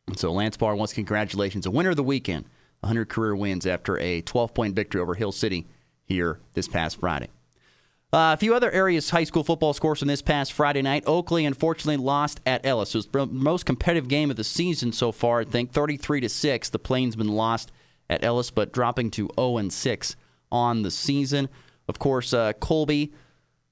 And 0.08 0.18
so 0.18 0.32
Lance 0.32 0.56
Barr, 0.56 0.74
once 0.74 0.92
congratulations, 0.92 1.66
a 1.66 1.70
winner 1.70 1.90
of 1.90 1.96
the 1.96 2.02
weekend, 2.02 2.46
100 2.80 3.08
career 3.08 3.36
wins 3.36 3.66
after 3.66 3.98
a 3.98 4.20
12 4.22 4.52
point 4.52 4.74
victory 4.74 5.00
over 5.00 5.14
Hill 5.14 5.32
City 5.32 5.66
here 6.04 6.40
this 6.54 6.68
past 6.68 7.00
Friday. 7.00 7.28
Uh, 8.14 8.32
a 8.32 8.36
few 8.36 8.54
other 8.54 8.70
areas 8.70 9.10
high 9.10 9.24
school 9.24 9.42
football 9.42 9.72
scores 9.72 9.98
from 9.98 10.06
this 10.06 10.22
past 10.22 10.52
Friday 10.52 10.82
night. 10.82 11.02
Oakley 11.04 11.44
unfortunately 11.44 11.96
lost 11.96 12.40
at 12.46 12.64
Ellis. 12.64 12.94
It 12.94 12.98
was 12.98 13.06
the 13.08 13.26
most 13.26 13.66
competitive 13.66 14.06
game 14.06 14.30
of 14.30 14.36
the 14.36 14.44
season 14.44 14.92
so 14.92 15.10
far. 15.10 15.40
I 15.40 15.44
think 15.44 15.72
33 15.72 16.20
to 16.20 16.28
six. 16.28 16.70
The 16.70 16.78
Plainsmen 16.78 17.26
lost 17.26 17.72
at 18.08 18.22
Ellis, 18.22 18.52
but 18.52 18.72
dropping 18.72 19.10
to 19.12 19.28
0 19.34 19.56
and 19.56 19.72
6 19.72 20.16
on 20.52 20.82
the 20.82 20.92
season. 20.92 21.48
Of 21.88 21.98
course, 21.98 22.32
uh, 22.32 22.52
Colby 22.52 23.12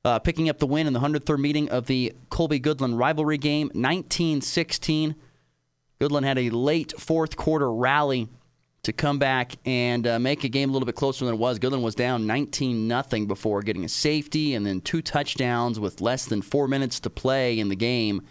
uh, 0.04 0.18
picking 0.18 0.48
up 0.48 0.58
the 0.58 0.66
win 0.66 0.88
in 0.88 0.92
the 0.92 0.98
103rd 0.98 1.38
meeting 1.38 1.68
of 1.68 1.86
the 1.86 2.12
Colby 2.28 2.58
Goodland 2.58 2.98
rivalry 2.98 3.38
game, 3.38 3.70
19 3.74 4.40
16. 4.40 5.14
Goodland 6.00 6.24
had 6.24 6.38
a 6.38 6.50
late 6.50 6.92
fourth 6.98 7.36
quarter 7.36 7.72
rally 7.72 8.26
to 8.82 8.92
come 8.92 9.18
back 9.18 9.52
and 9.64 10.06
uh, 10.06 10.18
make 10.18 10.42
a 10.42 10.48
game 10.48 10.70
a 10.70 10.72
little 10.72 10.86
bit 10.86 10.96
closer 10.96 11.24
than 11.24 11.34
it 11.34 11.38
was. 11.38 11.58
Goodland 11.58 11.82
was 11.82 11.94
down 11.94 12.26
19 12.26 12.88
nothing 12.88 13.26
before 13.26 13.62
getting 13.62 13.84
a 13.84 13.88
safety 13.88 14.54
and 14.54 14.66
then 14.66 14.80
two 14.80 15.00
touchdowns 15.00 15.78
with 15.78 16.00
less 16.00 16.26
than 16.26 16.42
four 16.42 16.66
minutes 16.66 16.98
to 17.00 17.10
play 17.10 17.58
in 17.58 17.68
the 17.68 17.76
game, 17.76 18.22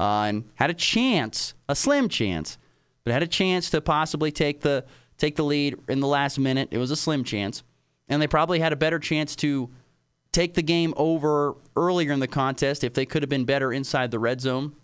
uh, 0.00 0.22
and 0.22 0.50
had 0.56 0.70
a 0.70 0.74
chance, 0.74 1.54
a 1.68 1.76
slim 1.76 2.08
chance, 2.08 2.58
but 3.04 3.12
had 3.12 3.22
a 3.22 3.28
chance 3.28 3.70
to 3.70 3.80
possibly 3.80 4.32
take 4.32 4.62
the 4.62 4.84
take 5.16 5.36
the 5.36 5.44
lead 5.44 5.76
in 5.88 6.00
the 6.00 6.06
last 6.06 6.38
minute. 6.38 6.68
It 6.72 6.78
was 6.78 6.90
a 6.90 6.96
slim 6.96 7.22
chance, 7.22 7.62
and 8.08 8.20
they 8.20 8.26
probably 8.26 8.58
had 8.58 8.72
a 8.72 8.76
better 8.76 8.98
chance 8.98 9.36
to 9.36 9.70
take 10.32 10.54
the 10.54 10.62
game 10.62 10.94
over 10.96 11.54
earlier 11.76 12.12
in 12.12 12.20
the 12.20 12.28
contest 12.28 12.82
if 12.82 12.94
they 12.94 13.04
could 13.04 13.22
have 13.22 13.28
been 13.28 13.44
better 13.44 13.72
inside 13.72 14.10
the 14.10 14.18
red 14.18 14.40
zone, 14.40 14.74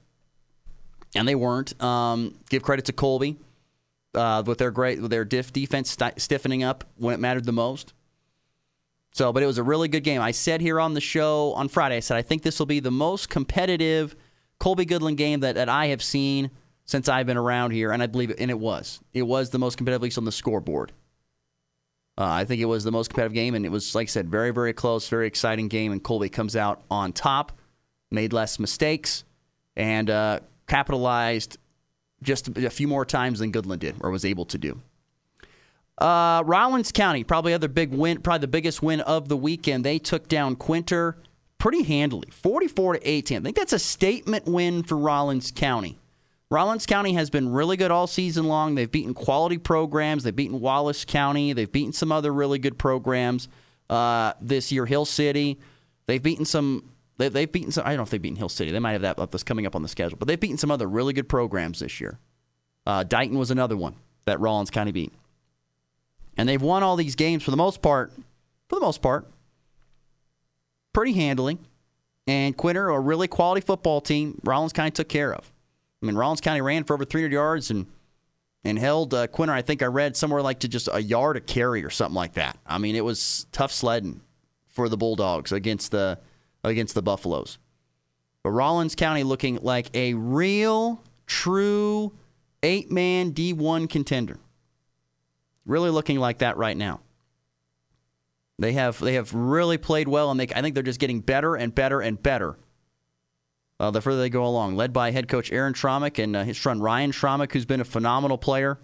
and 1.16 1.26
they 1.26 1.34
weren't. 1.34 1.82
Um, 1.82 2.34
give 2.48 2.62
credit 2.62 2.84
to 2.84 2.92
Colby 2.92 3.38
uh, 4.16 4.42
with 4.44 4.58
their 4.58 4.70
great 4.70 5.00
with 5.00 5.10
their 5.10 5.24
diff 5.24 5.52
defense 5.52 5.90
st- 5.90 6.20
stiffening 6.20 6.62
up 6.62 6.84
when 6.96 7.14
it 7.14 7.20
mattered 7.20 7.44
the 7.44 7.52
most. 7.52 7.92
So, 9.12 9.32
but 9.32 9.42
it 9.42 9.46
was 9.46 9.58
a 9.58 9.62
really 9.62 9.88
good 9.88 10.04
game. 10.04 10.20
I 10.20 10.30
said 10.30 10.60
here 10.60 10.78
on 10.78 10.94
the 10.94 11.00
show 11.00 11.52
on 11.54 11.68
Friday, 11.68 11.96
I 11.96 12.00
said 12.00 12.16
I 12.16 12.22
think 12.22 12.42
this 12.42 12.58
will 12.58 12.66
be 12.66 12.80
the 12.80 12.90
most 12.90 13.30
competitive 13.30 14.14
Colby 14.58 14.84
Goodland 14.84 15.16
game 15.16 15.40
that, 15.40 15.54
that 15.54 15.68
I 15.68 15.86
have 15.86 16.02
seen 16.02 16.50
since 16.84 17.08
I've 17.08 17.26
been 17.26 17.36
around 17.36 17.72
here, 17.72 17.92
and 17.92 18.02
I 18.02 18.06
believe 18.06 18.30
it, 18.30 18.38
and 18.38 18.50
it 18.50 18.58
was. 18.58 19.00
It 19.12 19.22
was 19.22 19.50
the 19.50 19.58
most 19.58 19.76
competitive, 19.76 20.02
least 20.02 20.18
on 20.18 20.24
the 20.24 20.32
scoreboard. 20.32 20.92
Uh, 22.18 22.24
I 22.24 22.44
think 22.44 22.62
it 22.62 22.66
was 22.66 22.84
the 22.84 22.92
most 22.92 23.08
competitive 23.08 23.34
game, 23.34 23.54
and 23.54 23.66
it 23.66 23.70
was, 23.70 23.94
like 23.94 24.06
I 24.06 24.08
said, 24.08 24.30
very, 24.30 24.50
very 24.50 24.72
close, 24.72 25.08
very 25.08 25.26
exciting 25.26 25.68
game. 25.68 25.92
And 25.92 26.02
Colby 26.02 26.28
comes 26.28 26.56
out 26.56 26.82
on 26.90 27.12
top, 27.12 27.52
made 28.10 28.32
less 28.32 28.58
mistakes, 28.58 29.24
and 29.76 30.08
uh, 30.08 30.40
capitalized 30.66 31.58
just 32.22 32.48
a 32.56 32.70
few 32.70 32.88
more 32.88 33.04
times 33.04 33.38
than 33.38 33.52
Goodland 33.52 33.80
did 33.80 33.96
or 34.00 34.10
was 34.10 34.24
able 34.24 34.44
to 34.46 34.58
do. 34.58 34.80
Uh, 35.98 36.42
Rollins 36.44 36.92
County, 36.92 37.24
probably 37.24 37.54
other 37.54 37.68
big 37.68 37.90
win, 37.90 38.20
probably 38.20 38.40
the 38.40 38.48
biggest 38.48 38.82
win 38.82 39.00
of 39.00 39.28
the 39.28 39.36
weekend. 39.36 39.84
They 39.84 39.98
took 39.98 40.28
down 40.28 40.56
Quinter 40.56 41.16
pretty 41.58 41.84
handily, 41.84 42.28
44 42.30 42.94
to 42.94 43.08
18. 43.08 43.38
I 43.38 43.40
think 43.40 43.56
that's 43.56 43.72
a 43.72 43.78
statement 43.78 44.46
win 44.46 44.82
for 44.82 44.96
Rollins 44.96 45.50
County. 45.50 45.98
Rollins 46.50 46.86
County 46.86 47.14
has 47.14 47.30
been 47.30 47.48
really 47.48 47.76
good 47.76 47.90
all 47.90 48.06
season 48.06 48.44
long. 48.44 48.74
They've 48.74 48.90
beaten 48.90 49.14
quality 49.14 49.58
programs. 49.58 50.22
They've 50.22 50.36
beaten 50.36 50.60
Wallace 50.60 51.04
County. 51.04 51.52
They've 51.52 51.70
beaten 51.70 51.92
some 51.92 52.12
other 52.12 52.32
really 52.32 52.58
good 52.58 52.78
programs 52.78 53.48
uh, 53.90 54.34
this 54.40 54.70
year. 54.70 54.86
Hill 54.86 55.06
City. 55.06 55.58
They've 56.06 56.22
beaten 56.22 56.44
some 56.44 56.90
they, 57.18 57.28
they've 57.28 57.50
beaten 57.50 57.72
some. 57.72 57.84
I 57.86 57.90
don't 57.90 57.98
know 57.98 58.02
if 58.02 58.10
they've 58.10 58.20
beaten 58.20 58.36
Hill 58.36 58.48
City. 58.48 58.70
They 58.70 58.78
might 58.78 58.92
have 58.92 59.02
that 59.02 59.16
that's 59.16 59.42
coming 59.42 59.66
up 59.66 59.74
on 59.74 59.82
the 59.82 59.88
schedule. 59.88 60.18
But 60.18 60.28
they've 60.28 60.40
beaten 60.40 60.58
some 60.58 60.70
other 60.70 60.86
really 60.86 61.12
good 61.12 61.28
programs 61.28 61.80
this 61.80 62.00
year. 62.00 62.18
Uh, 62.86 63.02
Dighton 63.02 63.38
was 63.38 63.50
another 63.50 63.76
one 63.76 63.96
that 64.26 64.40
Rollins 64.40 64.70
County 64.70 64.92
beat. 64.92 65.12
And 66.36 66.48
they've 66.48 66.60
won 66.60 66.82
all 66.82 66.96
these 66.96 67.14
games 67.14 67.42
for 67.42 67.50
the 67.50 67.56
most 67.56 67.80
part, 67.80 68.12
for 68.68 68.76
the 68.76 68.80
most 68.80 69.00
part, 69.00 69.26
pretty 70.92 71.14
handily. 71.14 71.58
And 72.26 72.56
Quinter, 72.56 72.90
a 72.90 73.00
really 73.00 73.28
quality 73.28 73.60
football 73.60 74.00
team, 74.00 74.40
Rollins 74.44 74.72
County 74.72 74.90
took 74.90 75.08
care 75.08 75.32
of. 75.32 75.50
I 76.02 76.06
mean, 76.06 76.16
Rollins 76.16 76.40
County 76.40 76.60
ran 76.60 76.84
for 76.84 76.94
over 76.94 77.04
300 77.04 77.32
yards 77.32 77.70
and 77.70 77.86
and 78.64 78.80
held 78.80 79.14
uh, 79.14 79.28
Quinter. 79.28 79.52
I 79.52 79.62
think 79.62 79.80
I 79.80 79.86
read 79.86 80.16
somewhere 80.16 80.42
like 80.42 80.58
to 80.60 80.68
just 80.68 80.88
a 80.92 81.00
yard 81.00 81.36
a 81.36 81.40
carry 81.40 81.84
or 81.84 81.90
something 81.90 82.16
like 82.16 82.32
that. 82.32 82.58
I 82.66 82.78
mean, 82.78 82.96
it 82.96 83.04
was 83.04 83.46
tough 83.52 83.70
sledding 83.70 84.22
for 84.66 84.88
the 84.88 84.96
Bulldogs 84.96 85.52
against 85.52 85.92
the 85.92 86.18
against 86.66 86.94
the 86.94 87.02
Buffaloes. 87.02 87.58
But 88.42 88.50
Rollins 88.50 88.94
County 88.94 89.22
looking 89.22 89.58
like 89.62 89.94
a 89.94 90.14
real, 90.14 91.02
true 91.26 92.12
eight 92.62 92.90
man 92.90 93.32
D1 93.32 93.88
contender. 93.88 94.38
Really 95.64 95.90
looking 95.90 96.18
like 96.18 96.38
that 96.38 96.56
right 96.56 96.76
now. 96.76 97.00
They 98.58 98.72
have 98.72 99.00
they 99.00 99.14
have 99.14 99.34
really 99.34 99.78
played 99.78 100.08
well, 100.08 100.30
and 100.30 100.40
they, 100.40 100.48
I 100.54 100.62
think 100.62 100.74
they're 100.74 100.82
just 100.82 101.00
getting 101.00 101.20
better 101.20 101.56
and 101.56 101.74
better 101.74 102.00
and 102.00 102.22
better 102.22 102.56
uh, 103.78 103.90
the 103.90 104.00
further 104.00 104.20
they 104.20 104.30
go 104.30 104.44
along. 104.44 104.76
Led 104.76 104.92
by 104.92 105.10
head 105.10 105.28
coach 105.28 105.52
Aaron 105.52 105.74
Schromick 105.74 106.22
and 106.22 106.36
uh, 106.36 106.44
his 106.44 106.58
son 106.58 106.80
Ryan 106.80 107.12
Schromick, 107.12 107.52
who's 107.52 107.66
been 107.66 107.80
a 107.80 107.84
phenomenal 107.84 108.38
player 108.38 108.78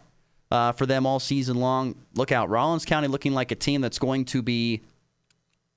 uh, 0.50 0.72
for 0.72 0.86
them 0.86 1.06
all 1.06 1.18
season 1.18 1.56
long. 1.56 1.94
Look 2.14 2.32
out, 2.32 2.50
Rollins 2.50 2.84
County 2.84 3.08
looking 3.08 3.32
like 3.32 3.50
a 3.50 3.54
team 3.56 3.80
that's 3.80 3.98
going 3.98 4.26
to 4.26 4.42
be 4.42 4.82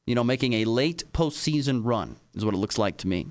you 0.06 0.16
know, 0.16 0.24
making 0.24 0.54
a 0.54 0.66
late 0.66 1.04
postseason 1.14 1.82
run 1.84 2.18
is 2.36 2.46
what 2.46 2.54
it 2.54 2.58
looks 2.58 2.78
like 2.78 2.98
to 2.98 3.08
me. 3.08 3.28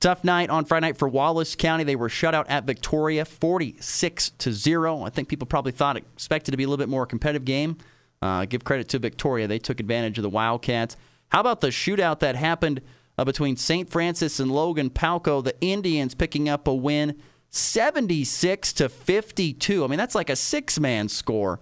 Tough 0.00 0.24
night 0.24 0.50
on 0.50 0.64
Friday 0.64 0.88
night 0.88 0.96
for 0.96 1.08
Wallace 1.08 1.54
County. 1.54 1.84
They 1.84 1.94
were 1.94 2.08
shut 2.08 2.34
out 2.34 2.48
at 2.48 2.64
Victoria, 2.64 3.24
46 3.24 4.30
to 4.30 4.52
zero. 4.52 5.02
I 5.02 5.10
think 5.10 5.28
people 5.28 5.46
probably 5.46 5.72
thought 5.72 5.96
expected 5.96 6.50
to 6.50 6.56
be 6.56 6.64
a 6.64 6.66
little 6.66 6.82
bit 6.82 6.88
more 6.88 7.06
competitive 7.06 7.44
game. 7.44 7.78
Uh, 8.20 8.44
give 8.44 8.64
credit 8.64 8.88
to 8.88 8.98
Victoria; 8.98 9.46
they 9.46 9.58
took 9.60 9.80
advantage 9.80 10.18
of 10.18 10.22
the 10.22 10.28
Wildcats. 10.30 10.96
How 11.28 11.40
about 11.40 11.60
the 11.60 11.68
shootout 11.68 12.18
that 12.18 12.36
happened 12.36 12.80
uh, 13.16 13.24
between 13.24 13.56
St. 13.56 13.88
Francis 13.88 14.40
and 14.40 14.50
Logan 14.50 14.90
Palco? 14.90 15.42
The 15.42 15.60
Indians 15.60 16.14
picking 16.14 16.48
up 16.48 16.66
a 16.66 16.74
win, 16.74 17.20
76 17.50 18.72
to 18.74 18.88
52. 18.88 19.84
I 19.84 19.86
mean, 19.86 19.98
that's 19.98 20.14
like 20.14 20.30
a 20.30 20.36
six-man 20.36 21.08
score. 21.08 21.60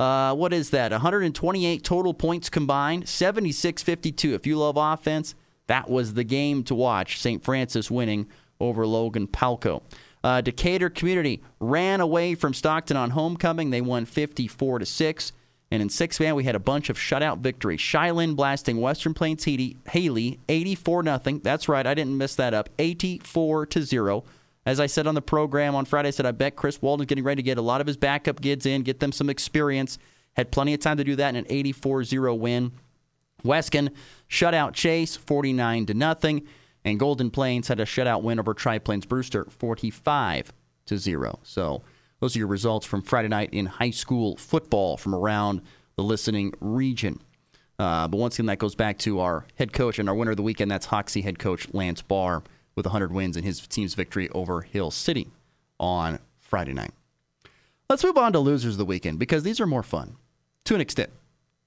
Uh, 0.00 0.34
what 0.34 0.54
is 0.54 0.70
that? 0.70 0.92
128 0.92 1.84
total 1.84 2.14
points 2.14 2.48
combined, 2.48 3.06
76 3.06 3.82
52. 3.82 4.34
If 4.34 4.46
you 4.46 4.56
love 4.56 4.78
offense, 4.78 5.34
that 5.66 5.90
was 5.90 6.14
the 6.14 6.24
game 6.24 6.64
to 6.64 6.74
watch. 6.74 7.20
St. 7.20 7.44
Francis 7.44 7.90
winning 7.90 8.26
over 8.58 8.86
Logan 8.86 9.26
Palco. 9.26 9.82
Uh, 10.24 10.40
Decatur 10.40 10.88
Community 10.88 11.42
ran 11.60 12.00
away 12.00 12.34
from 12.34 12.54
Stockton 12.54 12.96
on 12.96 13.10
homecoming. 13.10 13.68
They 13.68 13.82
won 13.82 14.06
54 14.06 14.78
to 14.78 14.86
6. 14.86 15.32
And 15.70 15.82
in 15.82 15.90
six 15.90 16.18
man, 16.18 16.34
we 16.34 16.44
had 16.44 16.54
a 16.54 16.60
bunch 16.60 16.88
of 16.88 16.96
shutout 16.96 17.40
victories. 17.40 17.82
Shiloh 17.82 18.34
blasting 18.34 18.80
Western 18.80 19.12
Plains 19.12 19.44
Healy 19.44 20.40
84 20.48 21.04
0. 21.04 21.40
That's 21.42 21.68
right, 21.68 21.86
I 21.86 21.92
didn't 21.92 22.16
miss 22.16 22.34
that 22.36 22.54
up. 22.54 22.70
84 22.78 23.66
to 23.66 23.82
0. 23.82 24.24
As 24.66 24.78
I 24.78 24.86
said 24.86 25.06
on 25.06 25.14
the 25.14 25.22
program 25.22 25.74
on 25.74 25.84
Friday, 25.84 26.08
I 26.08 26.10
said 26.10 26.26
I 26.26 26.32
bet 26.32 26.56
Chris 26.56 26.82
Walden's 26.82 27.08
getting 27.08 27.24
ready 27.24 27.42
to 27.42 27.46
get 27.46 27.58
a 27.58 27.62
lot 27.62 27.80
of 27.80 27.86
his 27.86 27.96
backup 27.96 28.42
kids 28.42 28.66
in, 28.66 28.82
get 28.82 29.00
them 29.00 29.12
some 29.12 29.30
experience. 29.30 29.98
Had 30.34 30.52
plenty 30.52 30.74
of 30.74 30.80
time 30.80 30.96
to 30.98 31.04
do 31.04 31.16
that 31.16 31.34
in 31.34 31.36
an 31.36 31.44
84-0 31.46 32.38
win. 32.38 32.72
Weskan 33.42 33.90
shut 34.28 34.54
out 34.54 34.74
Chase 34.74 35.16
49 35.16 35.86
to 35.86 35.94
nothing, 35.94 36.46
and 36.84 37.00
Golden 37.00 37.30
Plains 37.30 37.68
had 37.68 37.80
a 37.80 37.84
shutout 37.84 38.22
win 38.22 38.38
over 38.38 38.54
Tri 38.54 38.78
Plains 38.78 39.06
Brewster 39.06 39.46
45 39.48 40.52
to 40.86 40.98
0. 40.98 41.40
So 41.42 41.82
those 42.20 42.36
are 42.36 42.40
your 42.40 42.48
results 42.48 42.86
from 42.86 43.02
Friday 43.02 43.28
night 43.28 43.50
in 43.52 43.66
high 43.66 43.90
school 43.90 44.36
football 44.36 44.96
from 44.96 45.14
around 45.14 45.62
the 45.96 46.04
listening 46.04 46.52
region. 46.60 47.20
Uh, 47.78 48.06
but 48.06 48.18
once 48.18 48.38
again, 48.38 48.46
that 48.46 48.58
goes 48.58 48.74
back 48.74 48.98
to 48.98 49.20
our 49.20 49.46
head 49.56 49.72
coach 49.72 49.98
and 49.98 50.08
our 50.08 50.14
winner 50.14 50.32
of 50.32 50.36
the 50.36 50.42
weekend. 50.42 50.70
That's 50.70 50.86
Hoxie 50.86 51.22
head 51.22 51.38
coach 51.38 51.66
Lance 51.72 52.02
Barr 52.02 52.42
with 52.74 52.86
100 52.86 53.12
wins 53.12 53.36
in 53.36 53.44
his 53.44 53.66
team's 53.66 53.94
victory 53.94 54.28
over 54.30 54.62
Hill 54.62 54.90
City 54.90 55.28
on 55.78 56.18
Friday 56.38 56.72
night. 56.72 56.92
Let's 57.88 58.04
move 58.04 58.18
on 58.18 58.32
to 58.32 58.38
losers 58.38 58.74
of 58.74 58.78
the 58.78 58.84
weekend 58.84 59.18
because 59.18 59.42
these 59.42 59.60
are 59.60 59.66
more 59.66 59.82
fun 59.82 60.16
to 60.64 60.74
an 60.74 60.80
extent. 60.80 61.10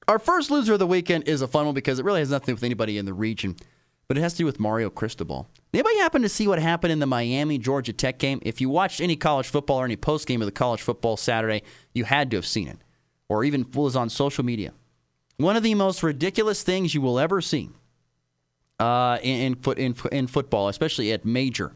Our 0.07 0.19
first 0.19 0.51
loser 0.51 0.73
of 0.73 0.79
the 0.79 0.87
weekend 0.87 1.27
is 1.27 1.41
a 1.41 1.47
fun 1.47 1.65
one 1.65 1.75
because 1.75 1.99
it 1.99 2.05
really 2.05 2.19
has 2.19 2.29
nothing 2.29 2.45
to 2.45 2.51
do 2.51 2.55
with 2.55 2.63
anybody 2.63 2.97
in 2.97 3.05
the 3.05 3.13
region, 3.13 3.55
but 4.07 4.17
it 4.17 4.21
has 4.21 4.33
to 4.33 4.39
do 4.39 4.45
with 4.45 4.59
Mario 4.59 4.89
Cristobal. 4.89 5.47
Anybody 5.73 5.97
happen 5.97 6.21
to 6.21 6.29
see 6.29 6.47
what 6.47 6.59
happened 6.59 6.91
in 6.91 6.99
the 6.99 7.05
Miami 7.05 7.57
Georgia 7.57 7.93
Tech 7.93 8.19
game? 8.19 8.39
If 8.41 8.59
you 8.61 8.69
watched 8.69 9.01
any 9.01 9.15
college 9.15 9.47
football 9.47 9.79
or 9.79 9.85
any 9.85 9.95
post 9.95 10.27
game 10.27 10.41
of 10.41 10.45
the 10.45 10.51
college 10.51 10.81
football 10.81 11.17
Saturday, 11.17 11.63
you 11.93 12.03
had 12.03 12.29
to 12.31 12.37
have 12.37 12.45
seen 12.45 12.67
it, 12.67 12.77
or 13.29 13.43
even 13.43 13.65
was 13.73 13.95
on 13.95 14.09
social 14.09 14.43
media. 14.43 14.73
One 15.37 15.55
of 15.55 15.63
the 15.63 15.75
most 15.75 16.03
ridiculous 16.03 16.63
things 16.63 16.93
you 16.93 17.01
will 17.01 17.19
ever 17.19 17.41
see 17.41 17.69
uh, 18.79 19.17
in, 19.21 19.57
in, 19.65 19.73
in, 19.77 19.95
in 20.11 20.27
football, 20.27 20.67
especially 20.67 21.11
at 21.11 21.25
major 21.25 21.71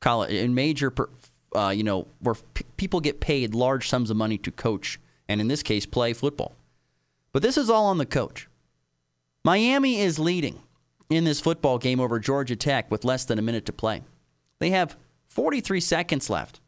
college, 0.00 0.32
in 0.32 0.54
major, 0.54 0.92
uh, 1.54 1.70
you 1.70 1.82
know, 1.82 2.06
where 2.20 2.34
p- 2.54 2.64
people 2.76 3.00
get 3.00 3.20
paid 3.20 3.54
large 3.54 3.88
sums 3.88 4.10
of 4.10 4.16
money 4.16 4.38
to 4.38 4.50
coach, 4.50 5.00
and 5.28 5.40
in 5.40 5.48
this 5.48 5.62
case, 5.62 5.86
play 5.86 6.12
football. 6.12 6.54
But 7.32 7.42
this 7.42 7.56
is 7.56 7.70
all 7.70 7.86
on 7.86 7.98
the 7.98 8.06
coach. 8.06 8.48
Miami 9.44 10.00
is 10.00 10.18
leading 10.18 10.60
in 11.10 11.24
this 11.24 11.40
football 11.40 11.78
game 11.78 12.00
over 12.00 12.18
Georgia 12.18 12.56
Tech 12.56 12.90
with 12.90 13.04
less 13.04 13.24
than 13.24 13.38
a 13.38 13.42
minute 13.42 13.66
to 13.66 13.72
play. 13.72 14.02
They 14.58 14.70
have 14.70 14.96
43 15.28 15.80
seconds 15.80 16.30
left. 16.30 16.60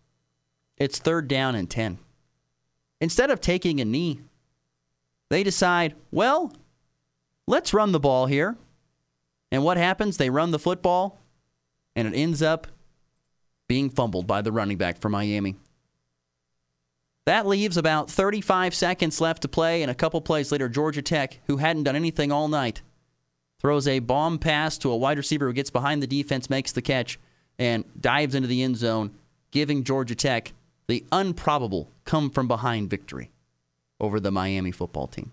It's 0.76 0.98
third 0.98 1.28
down 1.28 1.54
and 1.54 1.70
10. 1.70 1.98
Instead 3.00 3.30
of 3.30 3.40
taking 3.40 3.80
a 3.80 3.84
knee, 3.84 4.20
they 5.30 5.42
decide, 5.42 5.94
well, 6.10 6.52
let's 7.46 7.72
run 7.72 7.92
the 7.92 8.00
ball 8.00 8.26
here. 8.26 8.56
And 9.50 9.62
what 9.62 9.76
happens? 9.76 10.16
They 10.16 10.30
run 10.30 10.50
the 10.50 10.58
football, 10.58 11.18
and 11.94 12.08
it 12.08 12.16
ends 12.16 12.42
up 12.42 12.66
being 13.68 13.90
fumbled 13.90 14.26
by 14.26 14.42
the 14.42 14.52
running 14.52 14.76
back 14.76 14.98
for 14.98 15.08
Miami. 15.08 15.56
That 17.26 17.46
leaves 17.46 17.76
about 17.76 18.08
35 18.08 18.74
seconds 18.74 19.20
left 19.20 19.42
to 19.42 19.48
play, 19.48 19.82
and 19.82 19.90
a 19.90 19.94
couple 19.94 20.20
plays 20.20 20.52
later, 20.52 20.68
Georgia 20.68 21.02
Tech, 21.02 21.40
who 21.46 21.56
hadn't 21.56 21.82
done 21.82 21.96
anything 21.96 22.30
all 22.30 22.46
night, 22.46 22.82
throws 23.60 23.88
a 23.88 23.98
bomb 23.98 24.38
pass 24.38 24.78
to 24.78 24.90
a 24.90 24.96
wide 24.96 25.18
receiver 25.18 25.46
who 25.46 25.52
gets 25.52 25.70
behind 25.70 26.02
the 26.02 26.06
defense, 26.06 26.48
makes 26.48 26.70
the 26.70 26.82
catch, 26.82 27.18
and 27.58 27.84
dives 28.00 28.34
into 28.34 28.46
the 28.46 28.62
end 28.62 28.76
zone, 28.76 29.10
giving 29.50 29.82
Georgia 29.82 30.14
Tech 30.14 30.52
the 30.86 31.04
unprobable 31.10 31.90
come 32.04 32.30
from 32.30 32.46
behind 32.46 32.90
victory 32.90 33.30
over 33.98 34.20
the 34.20 34.30
Miami 34.30 34.70
football 34.70 35.08
team. 35.08 35.32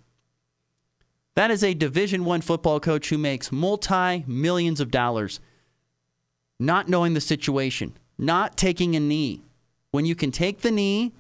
That 1.36 1.52
is 1.52 1.64
a 1.64 1.74
Division 1.74 2.26
1 2.26 2.42
football 2.42 2.80
coach 2.80 3.10
who 3.10 3.18
makes 3.18 3.52
multi-millions 3.52 4.80
of 4.80 4.92
dollars 4.92 5.40
not 6.60 6.88
knowing 6.88 7.14
the 7.14 7.22
situation, 7.22 7.98
not 8.18 8.56
taking 8.56 8.96
a 8.96 9.00
knee. 9.00 9.42
When 9.92 10.06
you 10.06 10.16
can 10.16 10.32
take 10.32 10.62
the 10.62 10.72
knee 10.72 11.12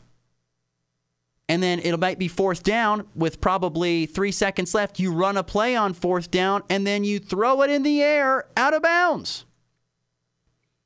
and 1.50 1.62
then 1.62 1.79
it 1.79 2.00
might 2.00 2.20
be 2.20 2.27
fourth 2.27 2.63
down 2.63 3.08
with 3.15 3.41
probably 3.41 4.05
3 4.05 4.32
seconds 4.32 4.74
left, 4.74 5.00
you 5.00 5.12
run 5.12 5.36
a 5.36 5.43
play 5.43 5.75
on 5.75 5.93
fourth 5.93 6.32
down 6.32 6.63
and 6.70 6.86
then 6.86 7.03
you 7.03 7.20
throw 7.20 7.62
it 7.63 7.70
in 7.70 7.84
the 7.84 8.01
air 8.01 8.46
out 8.55 8.74
of 8.74 8.82
bounds. 8.84 9.46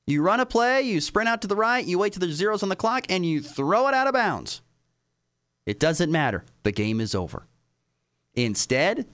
You 0.05 0.21
run 0.21 0.39
a 0.39 0.45
play, 0.45 0.83
you 0.83 1.01
sprint 1.01 1.27
out 1.27 1.41
to 1.41 1.47
the 1.47 1.55
right, 1.55 1.85
you 1.85 1.99
wait 1.99 2.13
till 2.13 2.21
there's 2.21 2.35
zeros 2.35 2.63
on 2.63 2.69
the 2.69 2.77
clock, 2.77 3.05
and 3.09 3.25
you 3.25 3.41
throw 3.41 3.89
it 3.89 3.93
out 3.93 4.07
of 4.07 4.13
bounds. 4.13 4.61
It 5.65 5.81
doesn't 5.81 6.09
matter. 6.09 6.45
The 6.63 6.71
game 6.71 7.01
is 7.01 7.13
over. 7.13 7.45
Instead, 8.33 9.05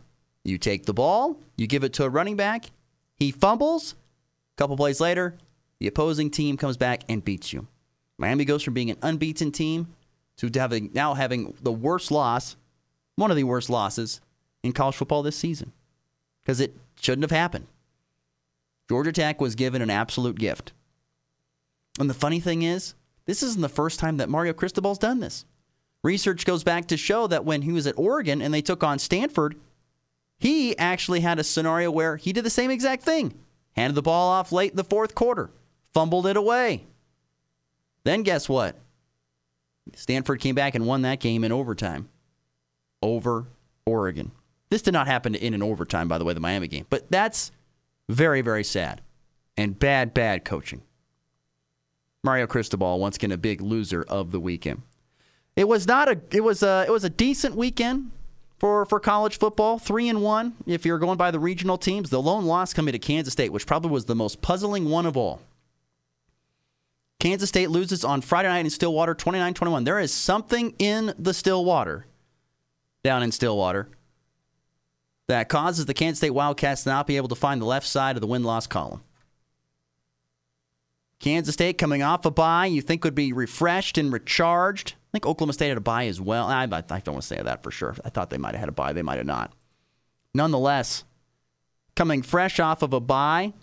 you 0.43 0.57
take 0.57 0.85
the 0.85 0.93
ball, 0.93 1.39
you 1.57 1.67
give 1.67 1.83
it 1.83 1.93
to 1.93 2.03
a 2.03 2.09
running 2.09 2.35
back, 2.35 2.65
he 3.15 3.31
fumbles. 3.31 3.93
A 3.93 4.57
couple 4.57 4.77
plays 4.77 4.99
later, 4.99 5.37
the 5.79 5.87
opposing 5.87 6.29
team 6.29 6.57
comes 6.57 6.77
back 6.77 7.03
and 7.09 7.23
beats 7.23 7.53
you. 7.53 7.67
Miami 8.17 8.45
goes 8.45 8.63
from 8.63 8.73
being 8.73 8.91
an 8.91 8.97
unbeaten 9.01 9.51
team 9.51 9.87
to 10.37 10.49
having 10.53 10.91
now 10.93 11.13
having 11.13 11.53
the 11.61 11.71
worst 11.71 12.11
loss, 12.11 12.55
one 13.15 13.31
of 13.31 13.37
the 13.37 13.43
worst 13.43 13.69
losses 13.69 14.21
in 14.63 14.71
college 14.71 14.95
football 14.95 15.23
this 15.23 15.35
season, 15.35 15.71
because 16.41 16.59
it 16.59 16.75
shouldn't 16.99 17.23
have 17.23 17.37
happened. 17.37 17.67
Georgia 18.89 19.11
Tech 19.11 19.41
was 19.41 19.55
given 19.55 19.81
an 19.81 19.89
absolute 19.89 20.37
gift. 20.37 20.73
And 21.99 22.09
the 22.09 22.13
funny 22.13 22.39
thing 22.39 22.63
is, 22.63 22.95
this 23.25 23.43
isn't 23.43 23.61
the 23.61 23.69
first 23.69 23.99
time 23.99 24.17
that 24.17 24.29
Mario 24.29 24.53
Cristobal's 24.53 24.97
done 24.97 25.19
this. 25.19 25.45
Research 26.03 26.45
goes 26.45 26.63
back 26.63 26.87
to 26.87 26.97
show 26.97 27.27
that 27.27 27.45
when 27.45 27.61
he 27.61 27.71
was 27.71 27.87
at 27.87 27.97
Oregon 27.97 28.41
and 28.41 28.53
they 28.53 28.61
took 28.61 28.83
on 28.83 28.99
Stanford, 28.99 29.55
he 30.43 30.77
actually 30.77 31.21
had 31.21 31.39
a 31.39 31.43
scenario 31.43 31.89
where 31.89 32.17
he 32.17 32.33
did 32.33 32.43
the 32.43 32.49
same 32.49 32.69
exact 32.69 33.03
thing. 33.03 33.39
Handed 33.77 33.95
the 33.95 34.01
ball 34.01 34.29
off 34.29 34.51
late 34.51 34.71
in 34.71 34.75
the 34.75 34.83
fourth 34.83 35.15
quarter, 35.15 35.49
fumbled 35.93 36.27
it 36.27 36.35
away. 36.35 36.83
Then 38.03 38.23
guess 38.23 38.49
what? 38.49 38.77
Stanford 39.95 40.41
came 40.41 40.53
back 40.53 40.75
and 40.75 40.85
won 40.85 41.03
that 41.03 41.21
game 41.21 41.45
in 41.45 41.53
overtime 41.53 42.09
over 43.01 43.47
Oregon. 43.85 44.33
This 44.69 44.81
did 44.81 44.93
not 44.93 45.07
happen 45.07 45.33
in 45.33 45.53
an 45.53 45.63
overtime, 45.63 46.09
by 46.09 46.17
the 46.17 46.25
way, 46.25 46.33
the 46.33 46.41
Miami 46.41 46.67
game. 46.67 46.87
But 46.89 47.09
that's 47.09 47.53
very, 48.09 48.41
very 48.41 48.65
sad 48.65 48.99
and 49.55 49.79
bad, 49.79 50.13
bad 50.13 50.43
coaching. 50.43 50.81
Mario 52.21 52.47
Cristobal 52.47 52.99
once 52.99 53.15
again 53.15 53.31
a 53.31 53.37
big 53.37 53.61
loser 53.61 54.03
of 54.09 54.31
the 54.31 54.41
weekend. 54.41 54.81
It 55.55 55.69
was 55.69 55.87
not 55.87 56.09
a 56.09 56.19
it 56.31 56.43
was 56.43 56.63
a 56.63 56.83
it 56.85 56.91
was 56.91 57.05
a 57.05 57.09
decent 57.09 57.55
weekend 57.55 58.11
for 58.63 58.85
for 58.85 58.97
college 58.97 59.37
football. 59.39 59.77
Three 59.77 60.07
and 60.07 60.21
one 60.21 60.53
if 60.65 60.85
you're 60.85 60.97
going 60.97 61.17
by 61.17 61.31
the 61.31 61.39
regional 61.39 61.77
teams. 61.77 62.09
The 62.09 62.21
lone 62.21 62.45
loss 62.45 62.73
coming 62.73 62.93
to 62.93 62.99
Kansas 62.99 63.33
State, 63.33 63.51
which 63.51 63.67
probably 63.67 63.91
was 63.91 64.05
the 64.05 64.15
most 64.15 64.41
puzzling 64.41 64.89
one 64.89 65.05
of 65.05 65.17
all. 65.17 65.41
Kansas 67.19 67.49
State 67.49 67.69
loses 67.69 68.05
on 68.05 68.21
Friday 68.21 68.47
night 68.47 68.63
in 68.63 68.69
Stillwater 68.69 69.15
29-21. 69.15 69.83
There 69.83 69.99
is 69.99 70.13
something 70.13 70.75
in 70.79 71.13
the 71.19 71.33
Stillwater 71.33 72.05
down 73.03 73.21
in 73.21 73.33
Stillwater 73.33 73.89
that 75.27 75.49
causes 75.49 75.85
the 75.85 75.93
Kansas 75.93 76.19
State 76.19 76.29
Wildcats 76.29 76.83
to 76.83 76.89
not 76.89 77.05
be 77.05 77.17
able 77.17 77.27
to 77.27 77.35
find 77.35 77.59
the 77.59 77.65
left 77.65 77.85
side 77.85 78.15
of 78.15 78.21
the 78.21 78.27
win-loss 78.27 78.65
column. 78.65 79.01
Kansas 81.19 81.53
State 81.53 81.77
coming 81.77 82.01
off 82.01 82.25
a 82.25 82.31
bye, 82.31 82.67
you 82.67 82.81
think 82.81 83.03
would 83.03 83.13
be 83.13 83.33
refreshed 83.33 83.97
and 83.97 84.13
recharged. 84.13 84.93
I 85.13 85.17
think 85.17 85.27
Oklahoma 85.27 85.53
State 85.53 85.69
had 85.69 85.77
a 85.77 85.81
bye 85.81 86.07
as 86.07 86.19
well. 86.19 86.47
I, 86.47 86.63
I 86.63 86.65
don't 86.65 86.89
want 86.89 87.21
to 87.21 87.21
say 87.21 87.39
that 87.39 87.61
for 87.61 87.69
sure. 87.69 87.95
I 88.03 88.09
thought 88.09 88.31
they 88.31 88.39
might 88.39 88.55
have 88.55 88.61
had 88.61 88.69
a 88.69 88.71
bye. 88.71 88.93
They 88.93 89.03
might 89.03 89.17
have 89.17 89.27
not. 89.27 89.53
Nonetheless, 90.33 91.03
coming 91.95 92.23
fresh 92.23 92.59
off 92.59 92.81
of 92.81 92.93
a 92.93 92.99
bye, 92.99 93.53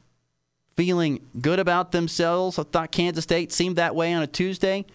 feeling 0.77 1.27
good 1.41 1.59
about 1.59 1.91
themselves. 1.91 2.57
I 2.57 2.63
thought 2.63 2.93
Kansas 2.93 3.25
State 3.25 3.51
seemed 3.53 3.75
that 3.77 3.97
way 3.97 4.13
on 4.13 4.23
a 4.23 4.29
Tuesday. 4.29 4.87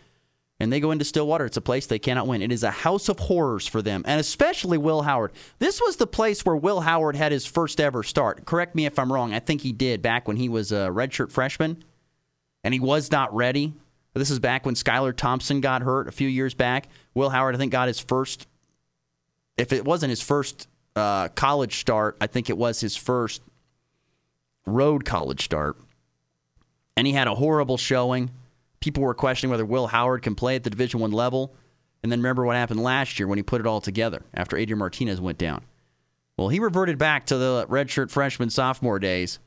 And 0.58 0.72
they 0.72 0.80
go 0.80 0.92
into 0.92 1.04
Stillwater. 1.04 1.46
It's 1.46 1.58
a 1.58 1.62
place 1.62 1.86
they 1.86 2.00
cannot 2.00 2.28
win. 2.28 2.42
It 2.42 2.54
is 2.54 2.64
a 2.64 2.72
house 2.72 3.10
of 3.10 3.20
horrors 3.20 3.68
for 3.68 3.82
them, 3.82 4.04
and 4.06 4.22
especially 4.22 4.78
Will 4.78 5.02
Howard. 5.02 5.34
This 5.60 5.82
was 5.82 5.98
the 5.98 6.08
place 6.08 6.46
where 6.46 6.56
Will 6.56 6.80
Howard 6.80 7.18
had 7.18 7.34
his 7.34 7.46
first 7.46 7.82
ever 7.82 8.04
start. 8.04 8.46
Correct 8.46 8.74
me 8.74 8.86
if 8.86 8.98
I'm 8.98 9.12
wrong. 9.12 9.34
I 9.34 9.40
think 9.40 9.60
he 9.60 9.74
did 9.74 10.02
back 10.02 10.30
when 10.30 10.38
he 10.38 10.48
was 10.48 10.72
a 10.72 10.88
redshirt 10.88 11.34
freshman 11.34 11.84
and 12.64 12.74
he 12.74 12.80
was 12.80 13.12
not 13.12 13.36
ready. 13.36 13.74
This 14.16 14.32
is 14.32 14.40
back 14.40 14.66
when 14.66 14.76
Skylar 14.76 15.16
Thompson 15.16 15.60
got 15.60 15.82
hurt 15.82 16.08
a 16.08 16.12
few 16.12 16.30
years 16.30 16.54
back. 16.54 16.88
Will 17.14 17.30
Howard, 17.30 17.54
I 17.54 17.58
think, 17.58 17.74
got 17.74 17.90
his 17.90 18.00
first, 18.00 18.48
if 19.58 19.74
it 19.74 19.84
wasn't 19.84 20.10
his 20.10 20.22
first 20.22 20.70
uh, 20.96 21.28
college 21.30 21.80
start, 21.80 22.16
I 22.22 22.28
think 22.28 22.50
it 22.50 22.58
was 22.58 22.80
his 22.80 22.96
first 22.96 23.42
road 24.66 25.04
college 25.04 25.44
start. 25.44 25.76
And 26.96 27.06
he 27.06 27.12
had 27.12 27.28
a 27.28 27.36
horrible 27.36 27.76
showing. 27.76 28.32
People 28.80 29.04
were 29.04 29.14
questioning 29.14 29.52
whether 29.52 29.66
Will 29.66 29.88
Howard 29.88 30.22
can 30.22 30.34
play 30.34 30.56
at 30.56 30.64
the 30.64 30.70
Division 30.70 31.02
One 31.02 31.12
level. 31.12 31.54
And 32.02 32.10
then 32.10 32.20
remember 32.20 32.46
what 32.46 32.56
happened 32.56 32.82
last 32.82 33.20
year 33.20 33.28
when 33.28 33.38
he 33.38 33.44
put 33.44 33.60
it 33.60 33.68
all 33.68 33.82
together 33.82 34.22
after 34.34 34.56
Adrian 34.56 34.80
Martinez 34.80 35.20
went 35.20 35.38
down. 35.38 35.66
Well, 36.38 36.50
he 36.50 36.60
reverted 36.60 36.98
back 36.98 37.26
to 37.26 37.38
the 37.38 37.66
redshirt 37.68 38.12
freshman 38.12 38.50
sophomore 38.50 39.00
days 39.00 39.40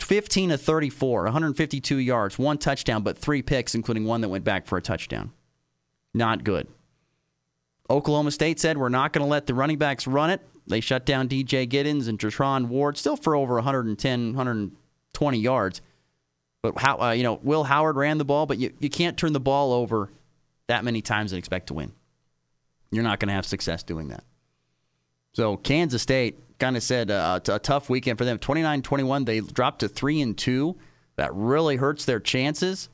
15 0.00 0.50
to 0.50 0.58
34, 0.58 1.24
152 1.24 1.96
yards, 1.96 2.38
one 2.38 2.58
touchdown, 2.58 3.02
but 3.02 3.18
three 3.18 3.42
picks, 3.42 3.74
including 3.74 4.04
one 4.04 4.20
that 4.20 4.28
went 4.28 4.44
back 4.44 4.66
for 4.66 4.76
a 4.76 4.82
touchdown. 4.82 5.32
Not 6.12 6.44
good. 6.44 6.68
Oklahoma 7.90 8.30
State 8.30 8.60
said 8.60 8.78
we're 8.78 8.88
not 8.88 9.12
going 9.12 9.24
to 9.24 9.30
let 9.30 9.46
the 9.46 9.54
running 9.54 9.78
backs 9.78 10.06
run 10.06 10.30
it. 10.30 10.40
They 10.66 10.80
shut 10.80 11.04
down 11.04 11.28
DJ 11.28 11.68
Giddens 11.68 12.08
and 12.08 12.18
Treshaun 12.18 12.68
Ward, 12.68 12.96
still 12.96 13.16
for 13.16 13.36
over 13.36 13.54
110, 13.54 14.26
120 14.28 15.38
yards. 15.38 15.80
But 16.62 16.78
how 16.78 16.98
uh, 16.98 17.10
you 17.10 17.22
know 17.22 17.38
Will 17.42 17.64
Howard 17.64 17.96
ran 17.96 18.16
the 18.16 18.24
ball, 18.24 18.46
but 18.46 18.58
you, 18.58 18.72
you 18.78 18.88
can't 18.88 19.18
turn 19.18 19.34
the 19.34 19.40
ball 19.40 19.72
over 19.72 20.10
that 20.66 20.82
many 20.82 21.02
times 21.02 21.32
and 21.32 21.38
expect 21.38 21.66
to 21.66 21.74
win. 21.74 21.92
You're 22.90 23.04
not 23.04 23.20
going 23.20 23.28
to 23.28 23.34
have 23.34 23.44
success 23.44 23.82
doing 23.82 24.08
that. 24.08 24.24
So 25.34 25.58
Kansas 25.58 26.00
State 26.00 26.53
kind 26.64 26.78
of 26.78 26.82
said 26.82 27.10
uh, 27.10 27.40
a 27.46 27.58
tough 27.58 27.90
weekend 27.90 28.16
for 28.16 28.24
them. 28.24 28.38
29-21, 28.38 29.26
they 29.26 29.40
dropped 29.40 29.80
to 29.80 29.88
3 29.88 30.22
and 30.22 30.38
2. 30.38 30.74
That 31.16 31.30
really 31.34 31.76
hurts 31.76 32.06
their 32.06 32.20
chances 32.20 32.88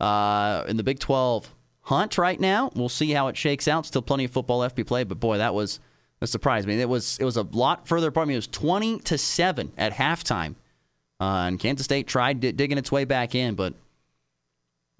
uh, 0.00 0.64
in 0.66 0.76
the 0.76 0.82
Big 0.82 0.98
12 0.98 1.54
hunt 1.82 2.18
right 2.18 2.40
now. 2.40 2.72
We'll 2.74 2.88
see 2.88 3.12
how 3.12 3.28
it 3.28 3.36
shakes 3.36 3.68
out. 3.68 3.86
Still 3.86 4.02
plenty 4.02 4.24
of 4.24 4.32
football 4.32 4.58
left 4.58 4.74
to 4.74 4.82
be 4.82 4.84
played, 4.84 5.06
but 5.06 5.20
boy, 5.20 5.38
that 5.38 5.54
was 5.54 5.78
a 6.20 6.26
surprise. 6.26 6.64
I 6.64 6.66
mean, 6.66 6.80
it 6.80 6.88
was 6.88 7.16
it 7.20 7.24
was 7.24 7.36
a 7.36 7.42
lot 7.42 7.86
further 7.86 8.08
apart. 8.08 8.26
I 8.26 8.28
mean, 8.28 8.34
it 8.34 8.38
was 8.38 8.48
20 8.48 8.98
to 8.98 9.16
7 9.16 9.72
at 9.78 9.92
halftime. 9.92 10.56
Uh, 11.20 11.46
and 11.46 11.60
Kansas 11.60 11.84
State 11.84 12.08
tried 12.08 12.40
digging 12.40 12.76
its 12.76 12.90
way 12.90 13.04
back 13.04 13.36
in, 13.36 13.54
but 13.54 13.74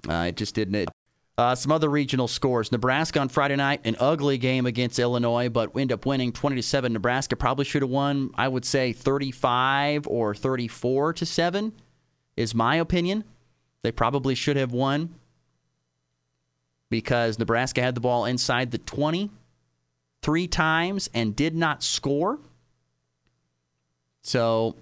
uh, 0.09 0.27
it 0.29 0.37
just 0.37 0.55
didn't. 0.55 0.89
Uh, 1.43 1.57
some 1.57 1.73
other 1.73 1.89
regional 1.89 2.29
scores: 2.29 2.71
Nebraska 2.71 3.19
on 3.19 3.29
Friday 3.29 3.57
night, 3.57 3.81
an 3.83 3.97
ugly 3.99 4.39
game 4.39 4.65
against 4.65 4.97
Illinois, 5.01 5.49
but 5.49 5.77
end 5.77 5.91
up 5.91 6.07
winning 6.07 6.31
20 6.31 6.55
to 6.55 6.63
seven. 6.63 6.93
Nebraska 6.93 7.35
probably 7.35 7.65
should 7.65 7.83
have 7.83 7.91
won. 7.91 8.31
I 8.37 8.47
would 8.47 8.65
say 8.65 8.93
35 8.93 10.07
or 10.07 10.37
34 10.37 11.15
to 11.15 11.27
seven 11.27 11.73
is 12.37 12.55
my 12.55 12.77
opinion. 12.77 13.25
They 13.83 13.91
probably 13.91 14.37
should 14.37 14.57
have 14.57 14.71
won 14.71 15.17
because 16.91 17.41
Nebraska 17.41 17.83
had 17.83 17.97
the 17.97 18.01
ball 18.01 18.25
inside 18.25 18.71
the 18.71 18.79
20 18.79 19.29
three 20.23 20.47
times 20.47 21.11
and 21.13 21.35
did 21.35 21.57
not 21.57 21.83
score. 21.83 22.39
So 24.23 24.77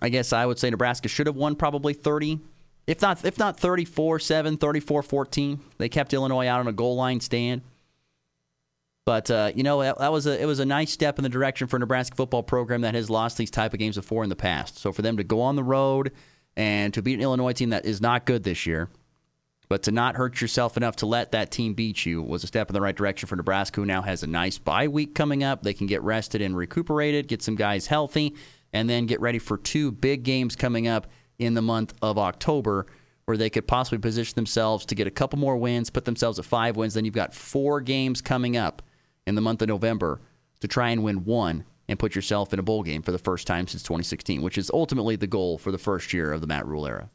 I 0.00 0.08
guess 0.08 0.32
I 0.32 0.46
would 0.46 0.60
say 0.60 0.70
Nebraska 0.70 1.08
should 1.08 1.26
have 1.26 1.34
won 1.34 1.56
probably 1.56 1.94
30 1.94 2.38
if 2.88 3.02
not 3.02 3.24
if 3.24 3.38
not 3.38 3.58
34-7, 3.58 4.56
34-14. 4.56 5.58
They 5.76 5.88
kept 5.90 6.14
Illinois 6.14 6.48
out 6.48 6.58
on 6.58 6.66
a 6.66 6.72
goal 6.72 6.96
line 6.96 7.20
stand. 7.20 7.60
But 9.04 9.30
uh, 9.30 9.52
you 9.54 9.62
know 9.62 9.82
that, 9.82 9.98
that, 9.98 10.10
was 10.10 10.26
a 10.26 10.40
it 10.40 10.46
was 10.46 10.58
a 10.58 10.66
nice 10.66 10.90
step 10.90 11.18
in 11.18 11.22
the 11.22 11.28
direction 11.28 11.66
for 11.66 11.78
Nebraska 11.78 12.16
football 12.16 12.42
program 12.42 12.80
that 12.80 12.94
has 12.94 13.08
lost 13.08 13.36
these 13.36 13.50
type 13.50 13.74
of 13.74 13.78
games 13.78 13.96
before 13.96 14.24
in 14.24 14.30
the 14.30 14.36
past. 14.36 14.78
So 14.78 14.90
for 14.90 15.02
them 15.02 15.18
to 15.18 15.24
go 15.24 15.40
on 15.42 15.54
the 15.54 15.62
road 15.62 16.12
and 16.56 16.92
to 16.94 17.02
beat 17.02 17.14
an 17.14 17.20
Illinois 17.20 17.52
team 17.52 17.70
that 17.70 17.84
is 17.84 18.00
not 18.00 18.24
good 18.24 18.42
this 18.42 18.66
year, 18.66 18.88
but 19.68 19.82
to 19.82 19.92
not 19.92 20.16
hurt 20.16 20.40
yourself 20.40 20.78
enough 20.78 20.96
to 20.96 21.06
let 21.06 21.32
that 21.32 21.50
team 21.50 21.74
beat 21.74 22.06
you 22.06 22.22
was 22.22 22.42
a 22.42 22.46
step 22.46 22.70
in 22.70 22.74
the 22.74 22.80
right 22.80 22.96
direction 22.96 23.28
for 23.28 23.36
Nebraska, 23.36 23.80
who 23.80 23.86
now 23.86 24.00
has 24.00 24.22
a 24.22 24.26
nice 24.26 24.56
bye 24.56 24.88
week 24.88 25.14
coming 25.14 25.44
up. 25.44 25.62
They 25.62 25.74
can 25.74 25.86
get 25.86 26.02
rested 26.02 26.40
and 26.40 26.56
recuperated, 26.56 27.28
get 27.28 27.42
some 27.42 27.54
guys 27.54 27.86
healthy, 27.86 28.34
and 28.72 28.88
then 28.88 29.06
get 29.06 29.20
ready 29.20 29.38
for 29.38 29.58
two 29.58 29.92
big 29.92 30.22
games 30.22 30.56
coming 30.56 30.88
up 30.88 31.06
in 31.38 31.54
the 31.54 31.62
month 31.62 31.94
of 32.02 32.18
October 32.18 32.86
where 33.28 33.36
they 33.36 33.50
could 33.50 33.66
possibly 33.66 33.98
position 33.98 34.34
themselves 34.36 34.86
to 34.86 34.94
get 34.94 35.06
a 35.06 35.10
couple 35.10 35.38
more 35.38 35.58
wins, 35.58 35.90
put 35.90 36.06
themselves 36.06 36.38
at 36.38 36.46
five 36.46 36.76
wins. 36.76 36.94
Then 36.94 37.04
you've 37.04 37.12
got 37.12 37.34
four 37.34 37.82
games 37.82 38.22
coming 38.22 38.56
up 38.56 38.80
in 39.26 39.34
the 39.34 39.42
month 39.42 39.60
of 39.60 39.68
November 39.68 40.22
to 40.60 40.66
try 40.66 40.88
and 40.88 41.02
win 41.02 41.26
one 41.26 41.64
and 41.88 41.98
put 41.98 42.14
yourself 42.14 42.54
in 42.54 42.58
a 42.58 42.62
bowl 42.62 42.82
game 42.82 43.02
for 43.02 43.12
the 43.12 43.18
first 43.18 43.46
time 43.46 43.66
since 43.66 43.82
2016, 43.82 44.40
which 44.40 44.56
is 44.56 44.70
ultimately 44.72 45.14
the 45.14 45.26
goal 45.26 45.58
for 45.58 45.70
the 45.70 45.76
first 45.76 46.14
year 46.14 46.32
of 46.32 46.40
the 46.40 46.46
Matt 46.46 46.66
Rhule 46.66 46.86
era. 46.86 47.10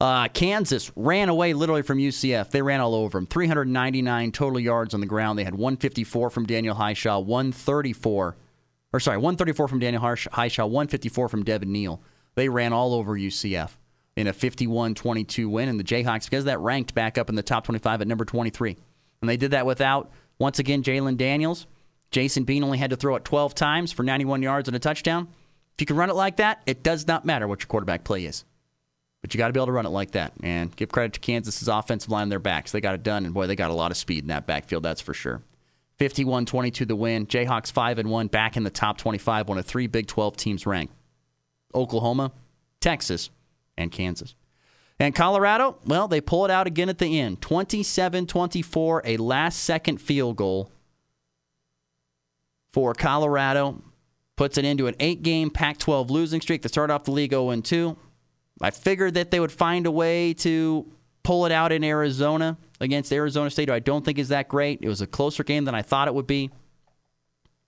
Uh, 0.00 0.26
Kansas 0.26 0.90
ran 0.96 1.28
away 1.28 1.54
literally 1.54 1.82
from 1.82 1.98
UCF. 1.98 2.50
They 2.50 2.62
ran 2.62 2.80
all 2.80 2.96
over 2.96 3.18
them. 3.18 3.26
399 3.26 4.32
total 4.32 4.58
yards 4.58 4.92
on 4.92 5.00
the 5.00 5.06
ground. 5.06 5.38
They 5.38 5.44
had 5.44 5.54
154 5.54 6.30
from 6.30 6.46
Daniel 6.46 6.74
Hishaw, 6.74 7.24
134, 7.24 8.36
or 8.92 9.00
sorry, 9.00 9.16
134 9.18 9.68
from 9.68 9.78
Daniel 9.78 10.02
Hishaw, 10.02 10.64
154 10.64 11.28
from 11.28 11.44
Devin 11.44 11.70
Neal. 11.72 12.00
They 12.38 12.48
ran 12.48 12.72
all 12.72 12.94
over 12.94 13.18
UCF 13.18 13.70
in 14.14 14.28
a 14.28 14.32
51 14.32 14.94
22 14.94 15.48
win. 15.48 15.68
And 15.68 15.80
the 15.80 15.82
Jayhawks, 15.82 16.26
because 16.26 16.44
that, 16.44 16.60
ranked 16.60 16.94
back 16.94 17.18
up 17.18 17.28
in 17.28 17.34
the 17.34 17.42
top 17.42 17.64
25 17.64 18.00
at 18.00 18.06
number 18.06 18.24
23. 18.24 18.76
And 19.20 19.28
they 19.28 19.36
did 19.36 19.50
that 19.50 19.66
without, 19.66 20.12
once 20.38 20.60
again, 20.60 20.84
Jalon 20.84 21.16
Daniels. 21.16 21.66
Jason 22.12 22.44
Bean 22.44 22.62
only 22.62 22.78
had 22.78 22.90
to 22.90 22.96
throw 22.96 23.16
it 23.16 23.24
12 23.24 23.56
times 23.56 23.90
for 23.90 24.04
91 24.04 24.40
yards 24.42 24.68
and 24.68 24.76
a 24.76 24.78
touchdown. 24.78 25.26
If 25.74 25.80
you 25.80 25.86
can 25.86 25.96
run 25.96 26.10
it 26.10 26.14
like 26.14 26.36
that, 26.36 26.62
it 26.64 26.84
does 26.84 27.08
not 27.08 27.24
matter 27.24 27.48
what 27.48 27.60
your 27.60 27.66
quarterback 27.66 28.04
play 28.04 28.24
is. 28.24 28.44
But 29.20 29.34
you 29.34 29.38
got 29.38 29.48
to 29.48 29.52
be 29.52 29.58
able 29.58 29.66
to 29.66 29.72
run 29.72 29.86
it 29.86 29.90
like 29.90 30.12
that. 30.12 30.34
And 30.40 30.74
give 30.76 30.92
credit 30.92 31.14
to 31.14 31.20
Kansas's 31.20 31.66
offensive 31.66 32.12
line 32.12 32.22
on 32.22 32.28
their 32.28 32.38
backs. 32.38 32.70
They 32.70 32.80
got 32.80 32.94
it 32.94 33.02
done, 33.02 33.24
and 33.24 33.34
boy, 33.34 33.48
they 33.48 33.56
got 33.56 33.72
a 33.72 33.74
lot 33.74 33.90
of 33.90 33.96
speed 33.96 34.22
in 34.22 34.28
that 34.28 34.46
backfield, 34.46 34.84
that's 34.84 35.00
for 35.00 35.12
sure. 35.12 35.42
51 35.98 36.46
22 36.46 36.84
the 36.84 36.94
win. 36.94 37.26
Jayhawks 37.26 37.72
5 37.72 37.98
and 37.98 38.08
1, 38.08 38.28
back 38.28 38.56
in 38.56 38.62
the 38.62 38.70
top 38.70 38.96
25, 38.96 39.48
one 39.48 39.58
of 39.58 39.66
three 39.66 39.88
Big 39.88 40.06
12 40.06 40.36
teams 40.36 40.64
ranked 40.64 40.94
Oklahoma, 41.74 42.32
Texas, 42.80 43.30
and 43.76 43.92
Kansas. 43.92 44.34
And 45.00 45.14
Colorado, 45.14 45.78
well, 45.86 46.08
they 46.08 46.20
pull 46.20 46.44
it 46.44 46.50
out 46.50 46.66
again 46.66 46.88
at 46.88 46.98
the 46.98 47.20
end 47.20 47.40
27 47.40 48.26
24, 48.26 49.02
a 49.04 49.16
last 49.16 49.60
second 49.60 50.00
field 50.00 50.36
goal 50.36 50.70
for 52.72 52.94
Colorado. 52.94 53.82
Puts 54.36 54.56
it 54.56 54.64
into 54.64 54.86
an 54.86 54.94
eight 55.00 55.22
game 55.22 55.50
Pac 55.50 55.78
12 55.78 56.10
losing 56.10 56.40
streak. 56.40 56.62
They 56.62 56.68
start 56.68 56.90
off 56.90 57.04
the 57.04 57.10
league 57.10 57.30
0 57.30 57.60
2. 57.60 57.96
I 58.60 58.70
figured 58.70 59.14
that 59.14 59.30
they 59.30 59.40
would 59.40 59.52
find 59.52 59.86
a 59.86 59.90
way 59.90 60.32
to 60.34 60.86
pull 61.22 61.46
it 61.46 61.52
out 61.52 61.72
in 61.72 61.84
Arizona 61.84 62.56
against 62.80 63.12
Arizona 63.12 63.50
State, 63.50 63.68
who 63.68 63.74
I 63.74 63.80
don't 63.80 64.04
think 64.04 64.18
is 64.18 64.28
that 64.28 64.48
great. 64.48 64.80
It 64.82 64.88
was 64.88 65.00
a 65.00 65.06
closer 65.06 65.44
game 65.44 65.64
than 65.64 65.74
I 65.74 65.82
thought 65.82 66.08
it 66.08 66.14
would 66.14 66.26
be. 66.26 66.50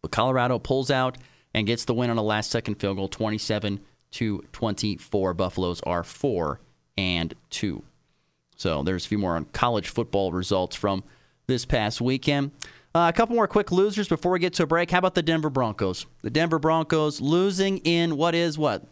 But 0.03 0.13
Colorado 0.13 0.59
pulls 0.59 0.91
out 0.91 1.19
and 1.53 1.67
gets 1.67 1.85
the 1.85 1.95
win 1.95 2.11
on 2.11 2.19
a 2.19 2.23
last 2.23 2.51
second 2.51 2.77
field 2.77 2.97
goal, 2.97 3.09
27 3.09 3.81
to 4.13 4.45
24. 4.53 5.35
Buffaloes 5.35 5.81
are 5.83 6.03
4 6.05 6.61
and 6.97 7.35
2. 7.51 7.83
So 8.57 8.83
there's 8.83 9.07
a 9.07 9.09
few 9.09 9.19
more 9.19 9.37
on 9.37 9.47
college 9.47 9.89
football 9.89 10.33
results 10.33 10.77
from 10.77 11.03
this 11.47 11.65
past 11.65 12.01
weekend. 12.01 12.53
Uh, 12.95 13.07
a 13.09 13.17
couple 13.17 13.37
more 13.37 13.47
quick 13.47 13.71
losers 13.71 14.09
before 14.09 14.33
we 14.33 14.39
get 14.39 14.53
to 14.55 14.65
a 14.65 14.67
break. 14.67 14.91
How 14.91 14.99
about 14.99 15.15
the 15.15 15.23
Denver 15.23 15.51
Broncos? 15.51 16.07
The 16.23 16.31
Denver 16.31 16.59
Broncos 16.59 17.21
losing 17.21 17.79
in 17.79 18.17
what 18.17 18.35
is 18.35 18.59
what? 18.59 18.85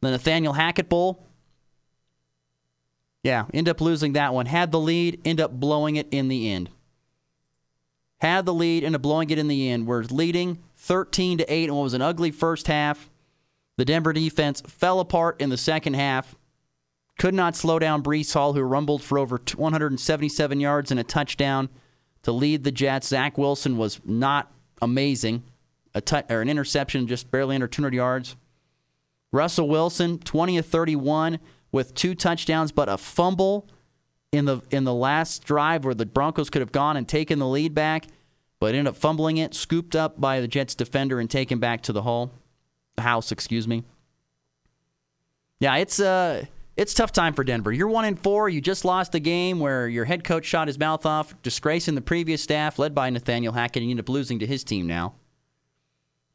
The 0.00 0.10
Nathaniel 0.10 0.52
Hackett 0.52 0.88
Bowl. 0.88 1.24
Yeah, 3.22 3.46
end 3.54 3.68
up 3.68 3.80
losing 3.80 4.12
that 4.14 4.34
one. 4.34 4.46
Had 4.46 4.72
the 4.72 4.80
lead, 4.80 5.20
end 5.24 5.40
up 5.40 5.52
blowing 5.52 5.96
it 5.96 6.08
in 6.10 6.28
the 6.28 6.48
end. 6.50 6.70
Had 8.18 8.46
the 8.46 8.54
lead, 8.54 8.82
end 8.84 8.94
up 8.94 9.02
blowing 9.02 9.30
it 9.30 9.38
in 9.38 9.48
the 9.48 9.68
end. 9.68 9.86
We're 9.86 10.02
leading 10.02 10.62
13 10.76 11.38
to 11.38 11.52
8 11.52 11.64
and 11.64 11.76
what 11.76 11.82
was 11.84 11.94
an 11.94 12.02
ugly 12.02 12.30
first 12.30 12.66
half. 12.66 13.10
The 13.76 13.84
Denver 13.84 14.12
defense 14.12 14.62
fell 14.62 15.00
apart 15.00 15.40
in 15.40 15.50
the 15.50 15.56
second 15.56 15.94
half. 15.94 16.34
Could 17.18 17.34
not 17.34 17.56
slow 17.56 17.78
down 17.78 18.02
Breece 18.02 18.34
Hall, 18.34 18.52
who 18.52 18.62
rumbled 18.62 19.02
for 19.02 19.18
over 19.18 19.38
177 19.38 20.60
yards 20.60 20.90
and 20.90 21.00
a 21.00 21.04
touchdown 21.04 21.68
to 22.22 22.32
lead 22.32 22.64
the 22.64 22.72
Jets. 22.72 23.08
Zach 23.08 23.38
Wilson 23.38 23.76
was 23.76 24.00
not 24.04 24.52
amazing. 24.82 25.44
A 25.94 26.00
t- 26.00 26.22
or 26.28 26.42
an 26.42 26.50
interception, 26.50 27.06
just 27.06 27.30
barely 27.30 27.54
under 27.54 27.66
200 27.66 27.94
yards. 27.94 28.36
Russell 29.32 29.68
Wilson, 29.68 30.18
20 30.18 30.58
of 30.58 30.66
31 30.66 31.38
with 31.72 31.94
two 31.94 32.14
touchdowns, 32.14 32.72
but 32.72 32.88
a 32.88 32.98
fumble 32.98 33.68
in 34.32 34.44
the 34.44 34.60
in 34.70 34.84
the 34.84 34.94
last 34.94 35.44
drive 35.44 35.84
where 35.84 35.94
the 35.94 36.06
Broncos 36.06 36.50
could 36.50 36.60
have 36.60 36.72
gone 36.72 36.96
and 36.96 37.08
taken 37.08 37.38
the 37.38 37.46
lead 37.46 37.74
back, 37.74 38.06
but 38.60 38.74
ended 38.74 38.88
up 38.88 38.96
fumbling 38.96 39.38
it, 39.38 39.54
scooped 39.54 39.96
up 39.96 40.20
by 40.20 40.40
the 40.40 40.48
Jets 40.48 40.74
defender 40.74 41.18
and 41.18 41.30
taken 41.30 41.58
back 41.58 41.82
to 41.82 41.92
the 41.92 42.02
hole, 42.02 42.32
house, 43.02 43.32
excuse 43.32 43.66
me. 43.66 43.84
Yeah, 45.58 45.76
it's 45.76 46.00
uh 46.00 46.44
it's 46.76 46.92
tough 46.92 47.12
time 47.12 47.32
for 47.32 47.42
Denver. 47.42 47.72
You're 47.72 47.88
one 47.88 48.04
in 48.04 48.16
four. 48.16 48.48
You 48.48 48.60
just 48.60 48.84
lost 48.84 49.14
a 49.14 49.20
game 49.20 49.60
where 49.60 49.88
your 49.88 50.04
head 50.04 50.24
coach 50.24 50.44
shot 50.44 50.68
his 50.68 50.78
mouth 50.78 51.06
off, 51.06 51.34
disgracing 51.42 51.94
the 51.94 52.02
previous 52.02 52.42
staff 52.42 52.78
led 52.78 52.94
by 52.94 53.08
Nathaniel 53.08 53.54
Hackett, 53.54 53.82
and 53.82 53.90
you 53.90 53.94
end 53.94 54.00
up 54.00 54.08
losing 54.10 54.38
to 54.40 54.46
his 54.46 54.62
team 54.62 54.86
now. 54.86 55.14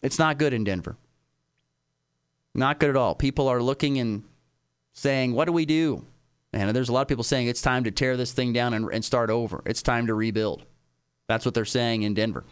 It's 0.01 0.17
not 0.17 0.39
good 0.39 0.53
in 0.53 0.63
Denver. 0.63 0.97
Not 2.55 2.79
good 2.79 2.89
at 2.89 2.97
all. 2.97 3.13
People 3.13 3.47
are 3.47 3.61
looking 3.61 3.99
and 3.99 4.23
saying, 4.93 5.33
What 5.33 5.45
do 5.45 5.51
we 5.51 5.65
do? 5.65 6.05
And 6.53 6.75
there's 6.75 6.89
a 6.89 6.93
lot 6.93 7.03
of 7.03 7.07
people 7.07 7.23
saying 7.23 7.47
it's 7.47 7.61
time 7.61 7.85
to 7.85 7.91
tear 7.91 8.17
this 8.17 8.33
thing 8.33 8.51
down 8.51 8.73
and, 8.73 8.89
and 8.91 9.05
start 9.05 9.29
over. 9.29 9.61
It's 9.65 9.81
time 9.81 10.07
to 10.07 10.13
rebuild. 10.13 10.65
That's 11.27 11.45
what 11.45 11.53
they're 11.53 11.63
saying 11.63 12.01
in 12.01 12.13
Denver. 12.13 12.43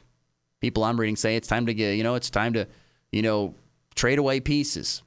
People 0.61 0.85
I'm 0.85 0.97
reading 0.97 1.17
say 1.17 1.35
it's 1.35 1.49
time 1.49 1.65
to 1.65 1.73
get, 1.73 1.95
you 1.95 2.03
know, 2.03 2.15
it's 2.15 2.29
time 2.29 2.53
to, 2.53 2.65
you 3.11 3.21
know, 3.21 3.55
trade 3.95 4.19
away 4.19 4.39
pieces. 4.39 5.03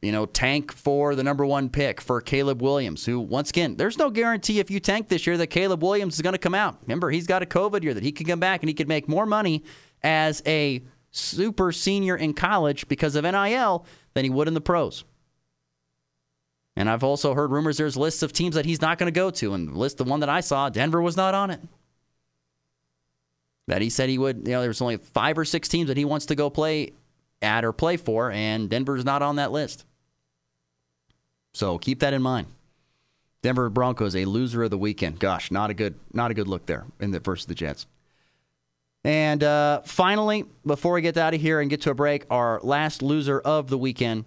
You 0.00 0.12
know, 0.12 0.26
tank 0.26 0.72
for 0.72 1.16
the 1.16 1.24
number 1.24 1.44
one 1.44 1.68
pick 1.68 2.00
for 2.00 2.20
Caleb 2.20 2.62
Williams, 2.62 3.04
who, 3.04 3.18
once 3.18 3.50
again, 3.50 3.76
there's 3.76 3.98
no 3.98 4.10
guarantee 4.10 4.60
if 4.60 4.70
you 4.70 4.78
tank 4.78 5.08
this 5.08 5.26
year 5.26 5.36
that 5.36 5.48
Caleb 5.48 5.82
Williams 5.82 6.14
is 6.14 6.22
going 6.22 6.34
to 6.34 6.38
come 6.38 6.54
out. 6.54 6.78
Remember, 6.82 7.10
he's 7.10 7.26
got 7.26 7.42
a 7.42 7.46
COVID 7.46 7.82
year 7.82 7.94
that 7.94 8.04
he 8.04 8.12
could 8.12 8.28
come 8.28 8.38
back 8.38 8.62
and 8.62 8.68
he 8.68 8.74
could 8.74 8.86
make 8.86 9.08
more 9.08 9.26
money 9.26 9.64
as 10.04 10.40
a 10.46 10.82
super 11.10 11.72
senior 11.72 12.16
in 12.16 12.32
college 12.32 12.86
because 12.86 13.16
of 13.16 13.24
NIL 13.24 13.84
than 14.14 14.24
he 14.24 14.30
would 14.30 14.46
in 14.46 14.54
the 14.54 14.60
pros. 14.60 15.04
And 16.76 16.88
I've 16.88 17.02
also 17.02 17.34
heard 17.34 17.50
rumors 17.50 17.76
there's 17.76 17.96
lists 17.96 18.22
of 18.22 18.32
teams 18.32 18.54
that 18.54 18.64
he's 18.64 18.80
not 18.80 18.98
going 18.98 19.12
to 19.12 19.20
go 19.20 19.30
to. 19.30 19.52
And 19.52 19.68
the 19.68 19.78
list, 19.78 19.98
the 19.98 20.04
one 20.04 20.20
that 20.20 20.28
I 20.28 20.40
saw, 20.40 20.68
Denver 20.68 21.02
was 21.02 21.16
not 21.16 21.34
on 21.34 21.50
it. 21.50 21.60
That 23.66 23.82
he 23.82 23.90
said 23.90 24.08
he 24.08 24.16
would, 24.16 24.46
you 24.46 24.52
know, 24.52 24.62
there's 24.62 24.80
only 24.80 24.96
five 24.96 25.36
or 25.36 25.44
six 25.44 25.68
teams 25.68 25.88
that 25.88 25.96
he 25.96 26.04
wants 26.04 26.26
to 26.26 26.36
go 26.36 26.48
play 26.48 26.92
at 27.42 27.64
or 27.64 27.72
play 27.72 27.96
for, 27.96 28.30
and 28.30 28.68
Denver's 28.68 29.04
not 29.04 29.22
on 29.22 29.36
that 29.36 29.52
list. 29.52 29.84
So 31.54 31.78
keep 31.78 32.00
that 32.00 32.12
in 32.12 32.22
mind. 32.22 32.48
Denver 33.42 33.68
Broncos, 33.70 34.16
a 34.16 34.24
loser 34.24 34.64
of 34.64 34.70
the 34.70 34.78
weekend. 34.78 35.18
Gosh, 35.20 35.50
not 35.50 35.70
a 35.70 35.74
good, 35.74 35.94
not 36.12 36.30
a 36.30 36.34
good 36.34 36.48
look 36.48 36.66
there 36.66 36.86
in 37.00 37.12
the 37.12 37.20
versus 37.20 37.46
the 37.46 37.54
Jets. 37.54 37.86
And 39.04 39.44
uh, 39.44 39.82
finally, 39.82 40.44
before 40.66 40.94
we 40.94 41.02
get 41.02 41.16
out 41.16 41.34
of 41.34 41.40
here 41.40 41.60
and 41.60 41.70
get 41.70 41.80
to 41.82 41.90
a 41.90 41.94
break, 41.94 42.26
our 42.30 42.60
last 42.62 43.02
loser 43.02 43.40
of 43.40 43.68
the 43.68 43.78
weekend. 43.78 44.24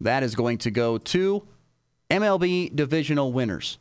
That 0.00 0.22
is 0.22 0.34
going 0.34 0.58
to 0.58 0.70
go 0.70 0.98
to 0.98 1.46
MLB 2.10 2.74
divisional 2.74 3.32
winners. 3.32 3.78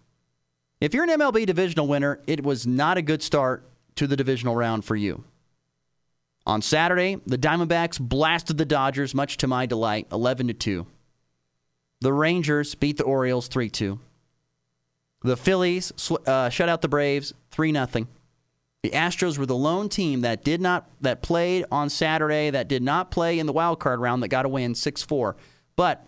If 0.80 0.94
you're 0.94 1.04
an 1.04 1.10
MLB 1.10 1.46
divisional 1.46 1.88
winner, 1.88 2.20
it 2.28 2.44
was 2.44 2.68
not 2.68 2.98
a 2.98 3.02
good 3.02 3.24
start 3.24 3.64
to 3.96 4.08
the 4.08 4.16
divisional 4.16 4.56
round 4.56 4.86
for 4.86 4.96
you. 4.96 5.24
On 6.48 6.62
Saturday, 6.62 7.20
the 7.26 7.38
Diamondbacks 7.38 8.00
blasted 8.00 8.58
the 8.58 8.64
Dodgers, 8.64 9.14
much 9.14 9.36
to 9.38 9.48
my 9.48 9.66
delight, 9.66 10.08
11 10.14 10.48
to 10.48 10.54
2. 10.54 10.88
The 12.00 12.14
Rangers 12.14 12.74
beat 12.74 12.96
the 12.96 13.04
Orioles 13.04 13.50
3 13.50 13.70
2. 13.70 14.00
The 15.24 15.36
Phillies 15.36 15.92
uh, 16.26 16.48
shut 16.48 16.70
out 16.70 16.82
the 16.82 16.88
Braves 16.88 17.34
3 17.52 17.74
0. 17.74 17.88
The 18.82 18.92
Astros 18.92 19.38
were 19.38 19.46
the 19.46 19.58
lone 19.58 19.90
team 19.90 20.22
that 20.22 20.46
did 20.46 20.62
not 20.62 20.90
that 21.02 21.22
played 21.22 21.66
on 21.70 21.90
Saturday 21.90 22.50
that 22.50 22.70
did 22.70 22.82
not 22.82 23.12
play 23.12 23.40
in 23.40 23.46
the 23.46 23.52
wild 23.52 23.82
card 23.82 24.00
round 24.00 24.24
that 24.24 24.30
got 24.30 24.46
a 24.46 24.50
win 24.50 24.72
6-4. 24.72 25.36
But 25.76 26.08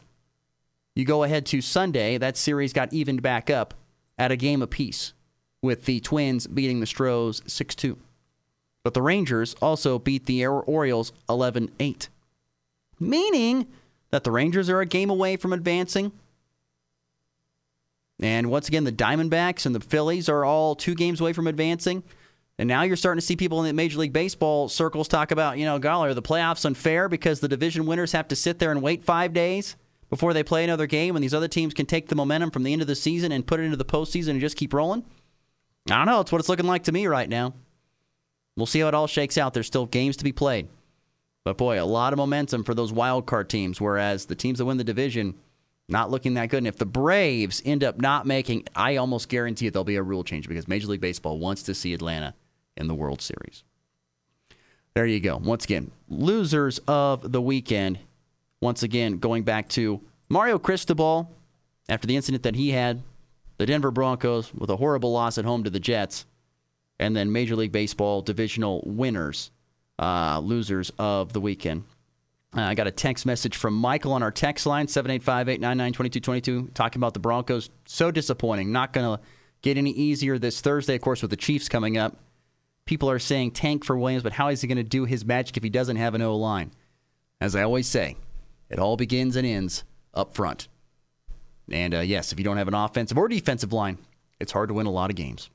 you 0.96 1.04
go 1.04 1.24
ahead 1.24 1.46
to 1.48 1.60
Sunday, 1.60 2.18
that 2.18 2.38
series 2.38 2.72
got 2.72 2.94
evened 2.94 3.22
back 3.22 3.50
up 3.50 3.74
at 4.18 4.32
a 4.32 4.38
game 4.38 4.62
apiece 4.62 5.12
with 5.62 5.84
the 5.84 6.00
Twins 6.00 6.48
beating 6.48 6.80
the 6.80 6.86
Stros 6.86 7.42
6-2. 7.42 7.98
But 8.90 8.96
the 8.96 9.04
Rangers 9.04 9.54
also 9.62 10.00
beat 10.00 10.26
the 10.26 10.48
Orioles 10.48 11.14
11-8. 11.30 12.08
Meaning 13.00 13.68
that 14.10 14.24
the 14.24 14.32
Rangers 14.32 14.68
are 14.68 14.82
a 14.82 14.88
game 14.88 15.12
away 15.12 15.38
from 15.38 15.54
advancing. 15.54 16.12
And 18.20 18.50
once 18.50 18.68
again, 18.68 18.86
the 18.86 18.92
Diamondbacks 18.92 19.68
and 19.68 19.76
the 19.76 19.80
Phillies 19.80 20.28
are 20.28 20.44
all 20.44 20.74
two 20.74 20.96
games 20.96 21.22
away 21.22 21.34
from 21.34 21.46
advancing. 21.46 22.02
And 22.58 22.68
now 22.68 22.82
you're 22.82 22.96
starting 22.96 23.20
to 23.20 23.26
see 23.28 23.36
people 23.36 23.60
in 23.60 23.68
the 23.68 23.74
Major 23.74 24.00
League 24.00 24.12
Baseball 24.12 24.68
circles 24.68 25.08
talk 25.08 25.30
about, 25.30 25.60
you 25.60 25.66
know, 25.66 25.78
golly, 25.78 26.10
are 26.10 26.16
the 26.16 26.24
playoffs 26.24 26.66
unfair 26.66 27.08
because 27.08 27.42
the 27.42 27.48
division 27.48 27.86
winners 27.86 28.14
have 28.14 28.28
to 28.30 28.36
sit 28.36 28.58
there 28.58 28.72
and 28.72 28.82
wait 28.82 29.04
five 29.04 29.34
days 29.34 29.76
before 30.10 30.34
they 30.34 30.42
play 30.42 30.64
another 30.64 30.88
game 30.88 31.16
and 31.16 31.22
these 31.22 31.36
other 31.36 31.48
teams 31.48 31.76
can 31.76 31.86
take 31.86 32.08
the 32.08 32.16
momentum 32.16 32.50
from 32.50 32.64
the 32.64 32.74
end 32.74 32.82
of 32.82 32.88
the 32.88 32.96
season 32.96 33.32
and 33.32 33.46
put 33.46 33.60
it 33.60 33.66
into 33.66 33.78
the 33.78 33.86
postseason 33.86 34.30
and 34.30 34.42
just 34.42 34.58
keep 34.58 34.74
rolling? 34.74 35.06
I 35.92 35.98
don't 35.98 36.08
know. 36.08 36.22
It's 36.22 36.32
what 36.32 36.40
it's 36.40 36.50
looking 36.50 36.66
like 36.66 36.86
to 36.86 36.92
me 36.92 37.06
right 37.06 37.30
now. 37.30 37.54
We'll 38.56 38.66
see 38.66 38.80
how 38.80 38.88
it 38.88 38.94
all 38.94 39.08
shakes 39.08 39.38
out. 39.38 39.54
There's 39.54 39.68
still 39.68 39.86
games 39.86 40.18
to 40.18 40.24
be 40.24 40.32
played. 40.32 40.68
But 41.46 41.58
boy, 41.58 41.82
a 41.82 41.86
lot 41.86 42.14
of 42.14 42.18
momentum 42.18 42.64
for 42.64 42.74
those 42.74 42.92
wild 42.92 43.26
card 43.26 43.50
teams, 43.50 43.80
whereas 43.80 44.26
the 44.26 44.36
teams 44.36 44.60
that 44.60 44.66
win 44.66 44.78
the 44.78 44.84
division 44.84 45.36
not 45.90 46.12
looking 46.12 46.36
that 46.36 46.50
good. 46.50 46.60
And 46.60 46.68
if 46.68 46.78
the 46.78 46.86
Braves 46.86 47.62
end 47.66 47.84
up 47.84 48.00
not 48.00 48.26
making, 48.26 48.66
I 48.76 48.98
almost 48.98 49.30
guarantee 49.30 49.68
it, 49.68 49.74
there'll 49.74 49.84
be 49.84 49.96
a 49.96 50.04
rule 50.04 50.24
change 50.24 50.48
because 50.48 50.68
Major 50.68 50.88
League 50.88 51.02
Baseball 51.02 51.40
wants 51.40 51.64
to 51.64 51.74
see 51.74 51.94
Atlanta 51.94 52.36
in 52.78 52.88
the 52.88 52.96
World 52.96 53.22
Series. 53.22 53.64
There 54.94 55.06
you 55.06 55.20
go. 55.20 55.38
Once 55.38 55.66
again, 55.66 55.92
losers 56.08 56.80
of 56.88 57.32
the 57.32 57.42
weekend. 57.42 58.00
Once 58.62 58.84
again, 58.84 59.18
going 59.18 59.44
back 59.44 59.70
to 59.70 60.02
Mario 60.30 60.60
Cristobal 60.60 61.32
after 61.88 62.08
the 62.08 62.16
incident 62.16 62.44
that 62.44 62.56
he 62.56 62.72
had, 62.72 63.02
the 63.58 63.66
Denver 63.66 63.92
Broncos 63.92 64.54
with 64.54 64.70
a 64.70 64.78
horrible 64.78 65.12
loss 65.12 65.38
at 65.38 65.46
home 65.46 65.64
to 65.64 65.70
the 65.70 65.80
Jets, 65.80 66.26
and 67.00 67.16
then 67.16 67.32
Major 67.32 67.56
League 67.56 67.72
Baseball 67.72 68.22
divisional 68.22 68.84
winners, 68.86 69.52
uh, 69.98 70.40
losers 70.40 70.92
of 71.00 71.34
the 71.34 71.42
weekend. 71.42 71.84
Uh, 72.56 72.62
I 72.62 72.74
got 72.74 72.88
a 72.88 72.92
text 72.92 73.26
message 73.26 73.56
from 73.56 73.76
Michael 73.76 74.14
on 74.14 74.24
our 74.24 74.32
text 74.32 74.66
line, 74.66 74.88
785 74.88 75.50
899 75.50 75.94
2222, 75.94 76.72
talking 76.74 77.00
about 77.00 77.14
the 77.14 77.20
Broncos. 77.20 77.70
So 77.86 78.10
disappointing. 78.10 78.72
Not 78.72 78.92
going 78.92 79.18
to 79.18 79.24
get 79.62 79.78
any 79.78 79.92
easier 79.92 80.40
this 80.40 80.60
Thursday, 80.62 80.96
of 80.96 81.02
course, 81.02 81.22
with 81.22 81.32
the 81.32 81.38
Chiefs 81.38 81.70
coming 81.70 81.98
up. 81.98 82.18
People 82.86 83.10
are 83.10 83.20
saying 83.20 83.52
tank 83.52 83.86
for 83.86 83.96
Williams, 83.98 84.24
but 84.24 84.34
how 84.34 84.48
is 84.48 84.62
he 84.62 84.68
going 84.68 84.78
to 84.78 84.84
do 84.84 85.06
his 85.06 85.24
magic 85.24 85.58
if 85.58 85.64
he 85.64 85.70
doesn't 85.70 85.98
have 85.98 86.16
an 86.16 86.24
O 86.24 86.36
line? 86.36 86.72
As 87.40 87.56
I 87.56 87.62
always 87.62 87.88
say, 87.88 88.18
it 88.68 88.80
all 88.80 88.98
begins 88.98 89.36
and 89.36 89.46
ends 89.46 89.84
up 90.14 90.34
front. 90.34 90.68
And 91.72 91.94
uh, 91.94 92.00
yes, 92.00 92.32
if 92.32 92.40
you 92.40 92.44
don't 92.44 92.58
have 92.58 92.68
an 92.68 92.74
offensive 92.74 93.18
or 93.18 93.28
defensive 93.28 93.72
line, 93.72 94.00
it's 94.40 94.52
hard 94.52 94.70
to 94.70 94.74
win 94.74 94.88
a 94.88 94.92
lot 94.92 95.12
of 95.12 95.16
games. 95.16 95.52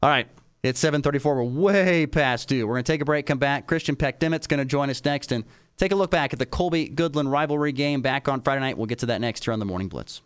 All 0.00 0.10
right, 0.10 0.28
it's 0.64 0.82
7:34. 0.82 1.22
We're 1.24 1.44
way 1.44 2.06
past 2.06 2.48
due. 2.48 2.66
We're 2.66 2.74
going 2.74 2.84
to 2.84 2.92
take 2.92 3.02
a 3.02 3.04
break. 3.04 3.26
Come 3.26 3.38
back. 3.38 3.66
Christian 3.66 3.94
Peckdemit's 3.94 4.46
going 4.46 4.58
to 4.58 4.64
join 4.64 4.90
us 4.90 5.04
next 5.04 5.30
and 5.30 5.44
take 5.76 5.92
a 5.92 5.94
look 5.94 6.10
back 6.10 6.32
at 6.32 6.38
the 6.38 6.46
Colby 6.46 6.88
Goodland 6.88 7.30
rivalry 7.30 7.70
game 7.70 8.00
back 8.02 8.28
on 8.28 8.40
Friday 8.40 8.60
night. 8.60 8.76
We'll 8.76 8.86
get 8.86 8.98
to 9.00 9.06
that 9.06 9.20
next 9.20 9.44
here 9.44 9.52
on 9.52 9.60
the 9.60 9.66
Morning 9.66 9.88
Blitz. 9.88 10.22